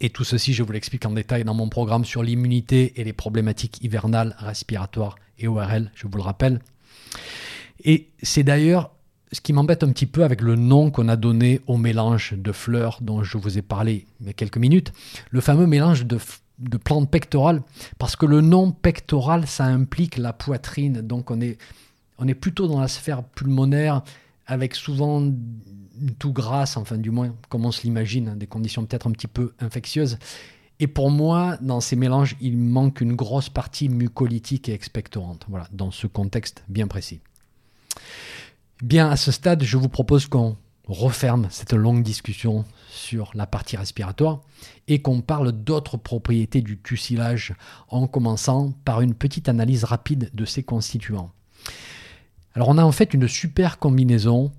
et 0.00 0.10
tout 0.10 0.24
ceci, 0.24 0.52
je 0.52 0.62
vous 0.62 0.72
l'explique 0.72 1.06
en 1.06 1.12
détail 1.12 1.44
dans 1.44 1.54
mon 1.54 1.68
programme 1.68 2.04
sur 2.04 2.22
l'immunité 2.22 3.00
et 3.00 3.04
les 3.04 3.12
problématiques 3.12 3.82
hivernales 3.82 4.36
respiratoires 4.38 5.16
et 5.38 5.48
ORL, 5.48 5.90
je 5.94 6.06
vous 6.06 6.16
le 6.16 6.22
rappelle. 6.22 6.60
Et 7.84 8.08
c'est 8.22 8.42
d'ailleurs 8.42 8.90
ce 9.32 9.40
qui 9.40 9.52
m'embête 9.52 9.82
un 9.82 9.90
petit 9.90 10.06
peu 10.06 10.24
avec 10.24 10.40
le 10.40 10.56
nom 10.56 10.90
qu'on 10.90 11.08
a 11.08 11.16
donné 11.16 11.60
au 11.66 11.76
mélange 11.76 12.34
de 12.36 12.52
fleurs 12.52 12.98
dont 13.00 13.22
je 13.22 13.38
vous 13.38 13.58
ai 13.58 13.62
parlé 13.62 14.06
il 14.20 14.26
y 14.26 14.30
a 14.30 14.32
quelques 14.32 14.58
minutes, 14.58 14.92
le 15.30 15.40
fameux 15.40 15.66
mélange 15.66 16.06
de, 16.06 16.18
plantes 16.82 17.10
pectorales, 17.10 17.62
parce 17.98 18.16
que 18.16 18.26
le 18.26 18.40
nom 18.40 18.72
pectoral, 18.72 19.46
ça 19.46 19.64
implique 19.64 20.16
la 20.16 20.32
poitrine, 20.32 21.00
donc 21.00 21.30
on 21.30 21.40
est, 21.40 21.58
on 22.18 22.28
est 22.28 22.34
plutôt 22.34 22.66
dans 22.66 22.80
la 22.80 22.88
sphère 22.88 23.24
pulmonaire, 23.24 24.02
avec 24.46 24.74
souvent 24.74 25.22
tout 26.18 26.32
grasse, 26.32 26.76
enfin 26.76 26.98
du 26.98 27.10
moins 27.10 27.34
comme 27.48 27.64
on 27.64 27.72
se 27.72 27.82
l'imagine, 27.82 28.28
hein, 28.28 28.36
des 28.36 28.46
conditions 28.46 28.84
peut-être 28.84 29.06
un 29.06 29.12
petit 29.12 29.26
peu 29.26 29.54
infectieuses. 29.60 30.18
Et 30.78 30.86
pour 30.86 31.10
moi, 31.10 31.56
dans 31.62 31.80
ces 31.80 31.96
mélanges, 31.96 32.36
il 32.40 32.58
manque 32.58 33.00
une 33.00 33.14
grosse 33.14 33.48
partie 33.48 33.88
mucolytique 33.88 34.68
et 34.68 34.74
expectorante, 34.74 35.46
voilà, 35.48 35.68
dans 35.72 35.90
ce 35.90 36.06
contexte 36.06 36.64
bien 36.68 36.86
précis. 36.86 37.20
Bien, 38.82 39.08
à 39.08 39.16
ce 39.16 39.32
stade, 39.32 39.62
je 39.62 39.78
vous 39.78 39.88
propose 39.88 40.26
qu'on 40.26 40.56
referme 40.86 41.48
cette 41.50 41.72
longue 41.72 42.02
discussion 42.02 42.66
sur 42.90 43.30
la 43.34 43.46
partie 43.46 43.76
respiratoire 43.76 44.40
et 44.86 45.00
qu'on 45.00 45.22
parle 45.22 45.52
d'autres 45.52 45.96
propriétés 45.96 46.60
du 46.60 46.78
tussilage 46.78 47.54
en 47.88 48.06
commençant 48.06 48.72
par 48.84 49.00
une 49.00 49.14
petite 49.14 49.48
analyse 49.48 49.84
rapide 49.84 50.30
de 50.34 50.44
ses 50.44 50.62
constituants. 50.62 51.30
Alors 52.54 52.68
on 52.68 52.78
a 52.78 52.84
en 52.84 52.92
fait 52.92 53.14
une 53.14 53.28
super 53.28 53.78
combinaison 53.78 54.52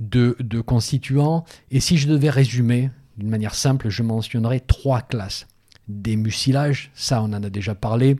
de, 0.00 0.60
constituants. 0.60 1.44
Et 1.70 1.80
si 1.80 1.98
je 1.98 2.08
devais 2.08 2.30
résumer 2.30 2.90
d'une 3.16 3.28
manière 3.28 3.54
simple, 3.54 3.88
je 3.88 4.02
mentionnerais 4.02 4.60
trois 4.60 5.02
classes. 5.02 5.46
des 5.88 6.16
mucilages, 6.16 6.90
ça 6.94 7.20
on 7.20 7.32
en 7.32 7.42
a 7.42 7.50
déjà 7.50 7.74
parlé, 7.74 8.16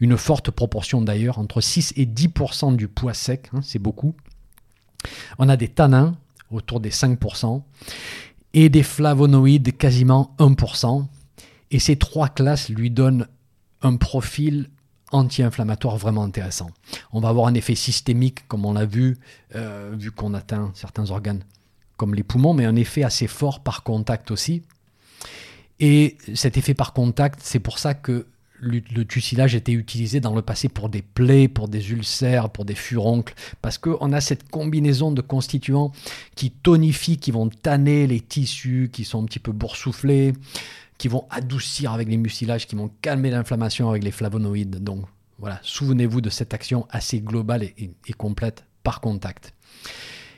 une 0.00 0.16
forte 0.16 0.50
proportion 0.50 1.02
d'ailleurs, 1.02 1.38
entre 1.38 1.60
6 1.60 1.92
et 1.96 2.06
10% 2.06 2.76
du 2.76 2.88
poids 2.88 3.14
sec, 3.14 3.50
hein, 3.52 3.60
c'est 3.62 3.78
beaucoup. 3.78 4.14
On 5.38 5.48
a 5.48 5.56
des 5.56 5.68
tanins, 5.68 6.16
autour 6.50 6.80
des 6.80 6.90
5%, 6.90 7.62
et 8.54 8.68
des 8.68 8.82
flavonoïdes, 8.82 9.76
quasiment 9.76 10.34
1%. 10.38 11.06
Et 11.70 11.78
ces 11.78 11.96
trois 11.96 12.28
classes 12.28 12.68
lui 12.68 12.90
donnent 12.90 13.28
un 13.82 13.96
profil 13.96 14.70
anti-inflammatoire 15.10 15.96
vraiment 15.96 16.22
intéressant. 16.22 16.70
On 17.12 17.20
va 17.20 17.28
avoir 17.28 17.46
un 17.46 17.54
effet 17.54 17.74
systémique, 17.74 18.46
comme 18.48 18.64
on 18.64 18.72
l'a 18.72 18.86
vu, 18.86 19.18
euh, 19.54 19.94
vu 19.96 20.10
qu'on 20.10 20.34
atteint 20.34 20.70
certains 20.74 21.10
organes 21.10 21.42
comme 21.96 22.14
les 22.14 22.22
poumons, 22.22 22.54
mais 22.54 22.64
un 22.64 22.76
effet 22.76 23.02
assez 23.02 23.26
fort 23.26 23.60
par 23.60 23.82
contact 23.82 24.30
aussi. 24.30 24.62
Et 25.80 26.16
cet 26.34 26.56
effet 26.56 26.74
par 26.74 26.92
contact, 26.92 27.40
c'est 27.42 27.58
pour 27.58 27.78
ça 27.78 27.94
que 27.94 28.26
le, 28.60 29.04
tucilage 29.04 29.54
était 29.54 29.72
utilisé 29.72 30.20
dans 30.20 30.34
le 30.34 30.42
passé 30.42 30.68
pour 30.68 30.88
des 30.88 31.02
plaies, 31.02 31.48
pour 31.48 31.68
des 31.68 31.92
ulcères, 31.92 32.50
pour 32.50 32.64
des 32.64 32.74
furoncles, 32.74 33.34
parce 33.62 33.78
qu'on 33.78 34.12
a 34.12 34.20
cette 34.20 34.50
combinaison 34.50 35.12
de 35.12 35.20
constituants 35.20 35.92
qui 36.36 36.50
tonifient, 36.50 37.18
qui 37.18 37.30
vont 37.30 37.48
tanner 37.48 38.06
les 38.06 38.20
tissus, 38.20 38.90
qui 38.92 39.04
sont 39.04 39.22
un 39.22 39.26
petit 39.26 39.38
peu 39.38 39.52
boursouflés, 39.52 40.34
qui 41.00 41.08
vont 41.08 41.26
adoucir 41.30 41.92
avec 41.94 42.08
les 42.08 42.18
mucilages, 42.18 42.66
qui 42.66 42.76
vont 42.76 42.90
calmer 43.00 43.30
l'inflammation 43.30 43.88
avec 43.88 44.04
les 44.04 44.10
flavonoïdes. 44.10 44.84
Donc 44.84 45.06
voilà, 45.38 45.58
souvenez-vous 45.62 46.20
de 46.20 46.28
cette 46.28 46.52
action 46.52 46.86
assez 46.90 47.22
globale 47.22 47.62
et, 47.62 48.12
complète 48.18 48.66
par 48.82 49.00
contact. 49.00 49.54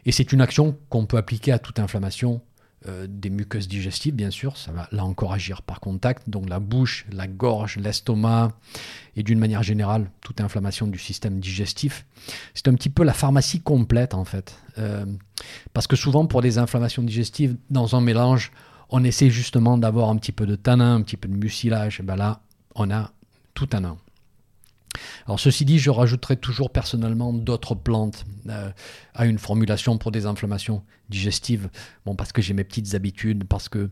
Et 0.06 0.12
c'est 0.12 0.32
une 0.32 0.40
action 0.40 0.78
qu'on 0.88 1.04
peut 1.04 1.16
appliquer 1.16 1.50
à 1.50 1.58
toute 1.58 1.80
inflammation 1.80 2.42
euh, 2.86 3.08
des 3.10 3.28
muqueuses 3.28 3.66
digestives, 3.66 4.14
bien 4.14 4.30
sûr, 4.30 4.56
ça 4.56 4.70
va 4.70 4.88
là 4.92 5.04
encore 5.04 5.32
agir 5.32 5.62
par 5.62 5.80
contact, 5.80 6.30
donc 6.30 6.48
la 6.48 6.60
bouche, 6.60 7.06
la 7.12 7.26
gorge, 7.26 7.76
l'estomac, 7.78 8.52
et 9.16 9.24
d'une 9.24 9.40
manière 9.40 9.64
générale, 9.64 10.12
toute 10.20 10.40
inflammation 10.40 10.86
du 10.86 10.98
système 10.98 11.40
digestif. 11.40 12.06
C'est 12.54 12.68
un 12.68 12.74
petit 12.74 12.90
peu 12.90 13.02
la 13.02 13.14
pharmacie 13.14 13.60
complète, 13.60 14.14
en 14.14 14.24
fait. 14.24 14.56
Euh, 14.78 15.06
parce 15.72 15.88
que 15.88 15.96
souvent, 15.96 16.26
pour 16.26 16.40
des 16.40 16.58
inflammations 16.58 17.02
digestives, 17.02 17.56
dans 17.70 17.96
un 17.96 18.00
mélange, 18.00 18.52
on 18.92 19.02
essaie 19.04 19.30
justement 19.30 19.78
d'avoir 19.78 20.10
un 20.10 20.16
petit 20.16 20.32
peu 20.32 20.46
de 20.46 20.54
tanin, 20.54 20.94
un 20.96 21.02
petit 21.02 21.16
peu 21.16 21.28
de 21.28 21.34
mucilage, 21.34 21.98
et 21.98 22.02
ben 22.02 22.14
là, 22.14 22.42
on 22.74 22.90
a 22.90 23.10
tout 23.54 23.68
un 23.72 23.84
an. 23.84 23.98
Alors 25.26 25.40
ceci 25.40 25.64
dit, 25.64 25.78
je 25.78 25.90
rajouterai 25.90 26.36
toujours 26.36 26.70
personnellement 26.70 27.32
d'autres 27.32 27.74
plantes 27.74 28.26
euh, 28.50 28.70
à 29.14 29.24
une 29.24 29.38
formulation 29.38 29.96
pour 29.96 30.12
des 30.12 30.26
inflammations 30.26 30.82
digestives. 31.08 31.70
Bon, 32.04 32.14
parce 32.14 32.32
que 32.32 32.42
j'ai 32.42 32.52
mes 32.52 32.64
petites 32.64 32.94
habitudes, 32.94 33.44
parce 33.44 33.70
que 33.70 33.88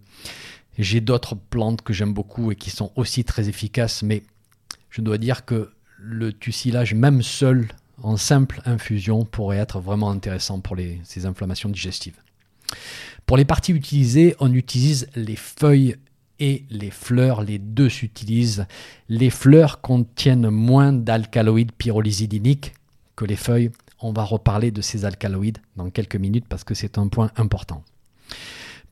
j'ai 0.79 1.01
d'autres 1.01 1.35
plantes 1.35 1.81
que 1.81 1.95
j'aime 1.95 2.13
beaucoup 2.13 2.53
et 2.53 2.57
qui 2.57 2.69
sont 2.69 2.93
aussi 2.95 3.25
très 3.25 3.49
efficaces, 3.49 4.03
mais 4.03 4.23
je 4.91 5.01
dois 5.01 5.17
dire 5.17 5.47
que 5.47 5.73
le 5.97 6.33
tucilage, 6.35 6.93
même 6.93 7.23
seul, 7.23 7.69
en 8.03 8.19
simple 8.19 8.61
infusion, 8.67 9.25
pourrait 9.25 9.59
être 9.59 9.81
vraiment 9.81 10.11
intéressant 10.11 10.61
pour 10.61 10.77
ces 11.05 11.25
inflammations 11.25 11.71
digestives. 11.71 12.17
Pour 13.27 13.37
les 13.37 13.45
parties 13.45 13.73
utilisées, 13.73 14.35
on 14.41 14.53
utilise 14.53 15.09
les 15.15 15.37
feuilles 15.37 15.97
et 16.41 16.65
les 16.71 16.91
fleurs, 16.91 17.43
les 17.43 17.59
deux 17.59 17.89
s'utilisent. 17.89 18.67
Les 19.09 19.31
fleurs 19.31 19.81
contiennent 19.81 20.49
moins 20.49 20.93
d'alcaloïdes 20.93 21.73
pyrolysidiniques 21.73 22.73
que 23.15 23.25
les 23.25 23.37
feuilles. 23.37 23.71
On 24.01 24.13
va 24.13 24.25
reparler 24.25 24.71
de 24.71 24.81
ces 24.81 25.05
alcaloïdes 25.05 25.59
dans 25.77 25.91
quelques 25.91 26.17
minutes 26.17 26.47
parce 26.49 26.65
que 26.65 26.75
c'est 26.75 26.97
un 26.97 27.09
point 27.09 27.31
important. 27.37 27.85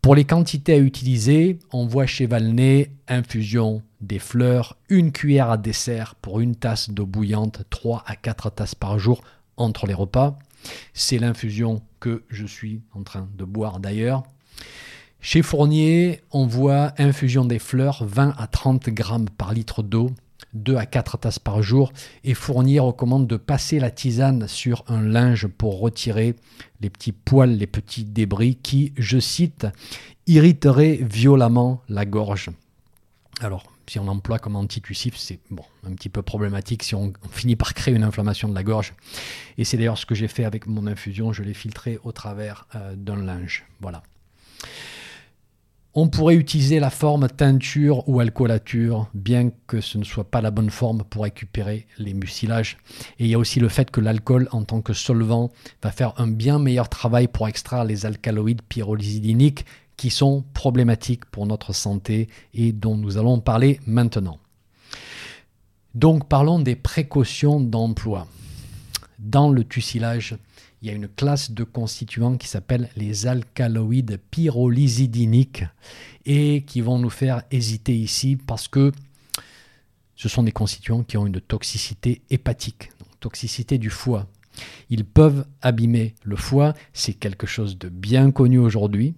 Pour 0.02 0.14
les 0.14 0.24
quantités 0.24 0.74
à 0.74 0.78
utiliser, 0.78 1.58
on 1.72 1.86
voit 1.86 2.06
chez 2.06 2.26
Valnet 2.26 2.92
infusion 3.08 3.82
des 4.00 4.20
fleurs, 4.20 4.76
une 4.88 5.10
cuillère 5.10 5.50
à 5.50 5.56
dessert 5.56 6.14
pour 6.14 6.40
une 6.40 6.54
tasse 6.54 6.90
d'eau 6.90 7.06
bouillante, 7.06 7.62
3 7.70 8.04
à 8.06 8.14
4 8.14 8.50
tasses 8.50 8.74
par 8.76 8.98
jour 8.98 9.22
entre 9.56 9.86
les 9.86 9.94
repas. 9.94 10.38
C'est 10.92 11.18
l'infusion 11.18 11.82
que 12.00 12.22
je 12.28 12.46
suis 12.46 12.82
en 12.92 13.02
train 13.02 13.28
de 13.36 13.44
boire 13.44 13.80
d'ailleurs. 13.80 14.22
Chez 15.20 15.42
Fournier, 15.42 16.20
on 16.30 16.46
voit 16.46 16.92
infusion 16.98 17.44
des 17.44 17.58
fleurs 17.58 18.04
20 18.04 18.34
à 18.38 18.46
30 18.46 18.88
grammes 18.90 19.28
par 19.28 19.52
litre 19.52 19.82
d'eau, 19.82 20.12
2 20.54 20.76
à 20.76 20.86
4 20.86 21.18
tasses 21.18 21.38
par 21.38 21.62
jour, 21.62 21.92
et 22.24 22.34
Fournier 22.34 22.78
recommande 22.78 23.26
de 23.26 23.36
passer 23.36 23.80
la 23.80 23.90
tisane 23.90 24.46
sur 24.46 24.84
un 24.86 25.02
linge 25.02 25.46
pour 25.46 25.80
retirer 25.80 26.36
les 26.80 26.88
petits 26.88 27.12
poils, 27.12 27.56
les 27.56 27.66
petits 27.66 28.04
débris 28.04 28.56
qui, 28.56 28.92
je 28.96 29.18
cite, 29.18 29.66
irriteraient 30.26 31.00
violemment 31.02 31.82
la 31.88 32.04
gorge. 32.04 32.50
Alors, 33.40 33.64
si 33.86 33.98
on 33.98 34.08
emploie 34.08 34.38
comme 34.38 34.56
antitussif, 34.56 35.16
c'est 35.16 35.38
un 35.86 35.94
petit 35.94 36.08
peu 36.08 36.22
problématique 36.22 36.82
si 36.82 36.94
on, 36.94 37.12
finit 37.30 37.56
par 37.56 37.74
créer 37.74 37.94
une 37.94 38.02
inflammation 38.02 38.48
de 38.48 38.54
la 38.54 38.64
gorge. 38.64 38.94
Et 39.58 39.64
c'est 39.64 39.76
d'ailleurs 39.76 39.98
ce 39.98 40.06
que 40.06 40.14
j'ai 40.14 40.28
fait 40.28 40.44
avec 40.44 40.66
mon 40.66 40.86
infusion, 40.86 41.32
je 41.32 41.42
l'ai 41.42 41.54
filtré 41.54 41.98
au 42.02 42.12
travers 42.12 42.66
euh, 42.74 42.96
d'un 42.96 43.22
linge. 43.22 43.64
Voilà. 43.80 44.02
On 45.94 46.08
pourrait 46.08 46.36
utiliser 46.36 46.80
la 46.80 46.90
forme 46.90 47.28
teinture 47.28 48.08
ou 48.08 48.20
alcoolature, 48.20 49.08
bien 49.14 49.50
que 49.66 49.80
ce 49.80 49.98
ne 49.98 50.04
soit 50.04 50.30
pas 50.30 50.40
la 50.40 50.50
bonne 50.50 50.70
forme 50.70 51.02
pour 51.02 51.22
récupérer 51.24 51.86
les 51.96 52.14
mucilages. 52.14 52.78
Et 53.18 53.24
il 53.24 53.28
y 53.28 53.34
a 53.34 53.38
aussi 53.38 53.58
le 53.58 53.68
fait 53.68 53.90
que 53.90 54.00
l'alcool, 54.00 54.48
en 54.52 54.64
tant 54.64 54.80
que 54.80 54.92
solvant, 54.92 55.50
va 55.82 55.90
faire 55.90 56.12
un 56.18 56.28
bien 56.28 56.58
meilleur 56.58 56.88
travail 56.88 57.26
pour 57.26 57.48
extraire 57.48 57.84
les 57.84 58.04
alcaloïdes 58.04 58.62
pyrolysidiniques 58.62 59.64
qui 59.98 60.08
sont 60.08 60.44
problématiques 60.54 61.26
pour 61.26 61.44
notre 61.44 61.74
santé 61.74 62.28
et 62.54 62.72
dont 62.72 62.96
nous 62.96 63.18
allons 63.18 63.40
parler 63.40 63.80
maintenant. 63.86 64.38
Donc 65.94 66.28
parlons 66.28 66.60
des 66.60 66.76
précautions 66.76 67.60
d'emploi. 67.60 68.26
Dans 69.18 69.50
le 69.50 69.64
tucilage, 69.64 70.38
il 70.80 70.88
y 70.88 70.90
a 70.92 70.94
une 70.94 71.08
classe 71.08 71.50
de 71.50 71.64
constituants 71.64 72.36
qui 72.36 72.46
s'appelle 72.46 72.88
les 72.96 73.26
alcaloïdes 73.26 74.20
pyrolysidiniques 74.30 75.64
et 76.24 76.62
qui 76.62 76.80
vont 76.80 77.00
nous 77.00 77.10
faire 77.10 77.42
hésiter 77.50 77.96
ici 77.96 78.36
parce 78.36 78.68
que 78.68 78.92
ce 80.14 80.28
sont 80.28 80.44
des 80.44 80.52
constituants 80.52 81.02
qui 81.02 81.16
ont 81.16 81.26
une 81.26 81.40
toxicité 81.40 82.22
hépatique, 82.30 82.90
toxicité 83.18 83.78
du 83.78 83.90
foie. 83.90 84.28
Ils 84.90 85.04
peuvent 85.04 85.44
abîmer 85.62 86.14
le 86.22 86.36
foie, 86.36 86.74
c'est 86.92 87.14
quelque 87.14 87.46
chose 87.48 87.78
de 87.78 87.88
bien 87.88 88.30
connu 88.30 88.58
aujourd'hui. 88.58 89.14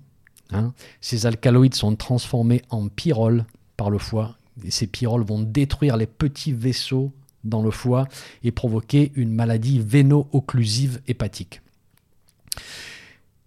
Hein. 0.52 0.72
Ces 1.00 1.26
alcaloïdes 1.26 1.74
sont 1.74 1.94
transformés 1.96 2.62
en 2.70 2.88
pyrrole 2.88 3.44
par 3.76 3.90
le 3.90 3.98
foie 3.98 4.36
et 4.64 4.70
ces 4.70 4.86
pyrroles 4.86 5.24
vont 5.24 5.40
détruire 5.40 5.96
les 5.96 6.06
petits 6.06 6.52
vaisseaux 6.52 7.12
dans 7.44 7.62
le 7.62 7.70
foie 7.70 8.06
et 8.42 8.50
provoquer 8.50 9.12
une 9.14 9.32
maladie 9.32 9.80
véno-occlusive 9.80 11.00
hépatique. 11.08 11.62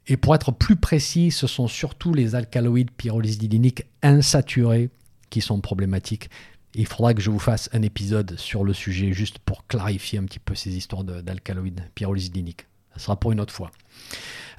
Et 0.07 0.17
pour 0.17 0.35
être 0.35 0.51
plus 0.51 0.75
précis, 0.75 1.31
ce 1.31 1.47
sont 1.47 1.67
surtout 1.67 2.13
les 2.13 2.35
alcaloïdes 2.35 2.91
pyrolysidiniques 2.91 3.85
insaturés 4.01 4.89
qui 5.29 5.41
sont 5.41 5.61
problématiques. 5.61 6.29
il 6.75 6.87
faudra 6.87 7.13
que 7.13 7.21
je 7.21 7.29
vous 7.29 7.39
fasse 7.39 7.69
un 7.73 7.83
épisode 7.83 8.35
sur 8.37 8.63
le 8.63 8.73
sujet 8.73 9.13
juste 9.13 9.39
pour 9.39 9.65
clarifier 9.67 10.19
un 10.19 10.25
petit 10.25 10.39
peu 10.39 10.55
ces 10.55 10.75
histoires 10.75 11.03
d'alcaloïdes 11.03 11.83
pyrolysidiniques. 11.95 12.65
Ça 12.93 13.05
sera 13.05 13.19
pour 13.19 13.31
une 13.31 13.39
autre 13.39 13.53
fois. 13.53 13.71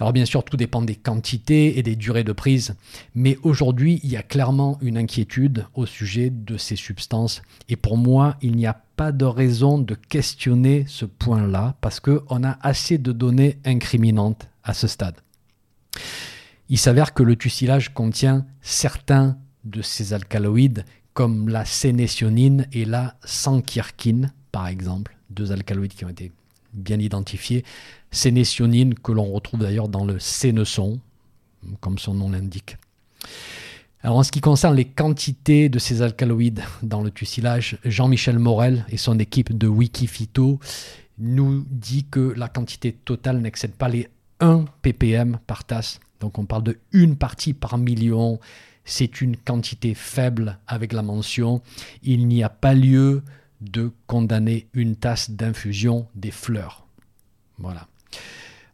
Alors 0.00 0.12
bien 0.12 0.24
sûr, 0.24 0.44
tout 0.44 0.56
dépend 0.56 0.82
des 0.82 0.96
quantités 0.96 1.78
et 1.78 1.82
des 1.82 1.96
durées 1.96 2.24
de 2.24 2.32
prise, 2.32 2.74
mais 3.14 3.38
aujourd'hui, 3.42 4.00
il 4.02 4.10
y 4.10 4.16
a 4.16 4.22
clairement 4.22 4.78
une 4.82 4.98
inquiétude 4.98 5.66
au 5.74 5.86
sujet 5.86 6.30
de 6.30 6.56
ces 6.56 6.76
substances. 6.76 7.42
Et 7.68 7.76
pour 7.76 7.96
moi, 7.96 8.36
il 8.42 8.56
n'y 8.56 8.66
a 8.66 8.80
pas 8.96 9.12
de 9.12 9.24
raison 9.24 9.78
de 9.78 9.94
questionner 9.94 10.84
ce 10.88 11.04
point-là, 11.04 11.76
parce 11.80 12.00
qu'on 12.00 12.44
a 12.44 12.58
assez 12.60 12.98
de 12.98 13.12
données 13.12 13.58
incriminantes 13.64 14.48
à 14.62 14.74
ce 14.74 14.88
stade. 14.88 15.16
Il 16.68 16.78
s'avère 16.78 17.14
que 17.14 17.22
le 17.22 17.36
tucilage 17.36 17.92
contient 17.92 18.46
certains 18.62 19.36
de 19.64 19.82
ces 19.82 20.12
alcaloïdes, 20.12 20.84
comme 21.12 21.48
la 21.48 21.64
sénétionine 21.64 22.66
et 22.72 22.84
la 22.84 23.16
sankirkine, 23.24 24.32
par 24.50 24.66
exemple, 24.66 25.16
deux 25.30 25.52
alcaloïdes 25.52 25.94
qui 25.94 26.04
ont 26.04 26.08
été 26.08 26.32
bien 26.72 26.98
identifiés, 26.98 27.64
sénétionine 28.14 28.94
que 28.94 29.12
l'on 29.12 29.30
retrouve 29.32 29.60
d'ailleurs 29.60 29.88
dans 29.88 30.04
le 30.04 30.18
sénesson, 30.18 31.00
comme 31.80 31.98
son 31.98 32.14
nom 32.14 32.30
l'indique. 32.30 32.76
Alors 34.02 34.18
en 34.18 34.22
ce 34.22 34.30
qui 34.30 34.40
concerne 34.40 34.76
les 34.76 34.84
quantités 34.84 35.68
de 35.68 35.78
ces 35.78 36.02
alcaloïdes 36.02 36.62
dans 36.82 37.02
le 37.02 37.10
tucilage, 37.10 37.78
Jean-Michel 37.84 38.38
Morel 38.38 38.84
et 38.90 38.98
son 38.98 39.18
équipe 39.18 39.56
de 39.56 39.66
Wikiphyto 39.66 40.60
nous 41.18 41.64
dit 41.70 42.04
que 42.04 42.34
la 42.36 42.48
quantité 42.48 42.92
totale 42.92 43.40
n'excède 43.40 43.72
pas 43.72 43.88
les 43.88 44.08
1 44.40 44.66
ppm 44.82 45.38
par 45.46 45.64
tasse. 45.64 46.00
Donc 46.20 46.38
on 46.38 46.44
parle 46.44 46.64
de 46.64 46.78
une 46.92 47.16
partie 47.16 47.54
par 47.54 47.78
million. 47.78 48.40
C'est 48.84 49.22
une 49.22 49.36
quantité 49.36 49.94
faible 49.94 50.58
avec 50.66 50.92
la 50.92 51.02
mention. 51.02 51.62
Il 52.02 52.26
n'y 52.26 52.42
a 52.42 52.50
pas 52.50 52.74
lieu 52.74 53.22
de 53.62 53.90
condamner 54.06 54.68
une 54.74 54.96
tasse 54.96 55.30
d'infusion 55.30 56.06
des 56.14 56.30
fleurs. 56.30 56.86
Voilà. 57.58 57.86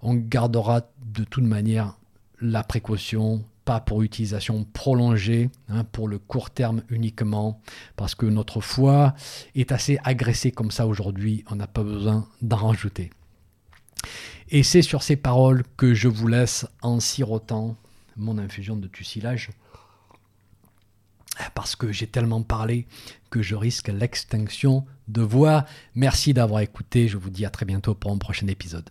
On 0.03 0.15
gardera 0.15 0.83
de 1.05 1.25
toute 1.25 1.45
manière 1.45 1.97
la 2.41 2.63
précaution 2.63 3.45
pas 3.65 3.81
pour 3.81 4.03
utilisation 4.03 4.65
prolongée, 4.65 5.51
hein, 5.69 5.85
pour 5.85 6.09
le 6.09 6.19
court 6.19 6.51
terme 6.51 6.83
uniquement, 6.89 7.61
parce 7.97 8.15
que 8.15 8.27
notre 8.27 8.61
foie 8.61 9.15
est 9.55 9.71
assez 9.71 9.99
agressé 10.03 10.51
comme 10.51 10.71
ça 10.71 10.87
aujourd'hui, 10.87 11.45
on 11.51 11.57
n'a 11.57 11.67
pas 11.67 11.83
besoin 11.83 12.27
d'en 12.43 12.57
rajouter. 12.69 13.11
Et 14.49 14.63
c'est 14.63 14.83
sur 14.83 15.03
ces 15.03 15.17
paroles 15.17 15.63
que 15.77 15.95
je 15.95 16.09
vous 16.09 16.27
laisse 16.27 16.67
en 16.83 16.99
sirotant 16.99 17.77
mon 18.17 18.39
infusion 18.39 18.77
de 18.77 18.89
tucilage 18.89 19.51
parce 21.55 21.77
que 21.77 21.93
j'ai 21.93 22.07
tellement 22.07 22.43
parlé 22.43 22.87
que 23.31 23.43
je 23.43 23.55
risque 23.55 23.89
l'extinction 23.89 24.85
de 25.09 25.23
voix. 25.23 25.65
Merci 25.95 26.35
d'avoir 26.35 26.61
écouté, 26.61 27.09
je 27.09 27.17
vous 27.17 27.31
dis 27.31 27.47
à 27.47 27.51
très 27.51 27.65
bientôt 27.65 27.95
pour 27.95 28.11
un 28.13 28.19
prochain 28.19 28.47
épisode. 28.49 28.91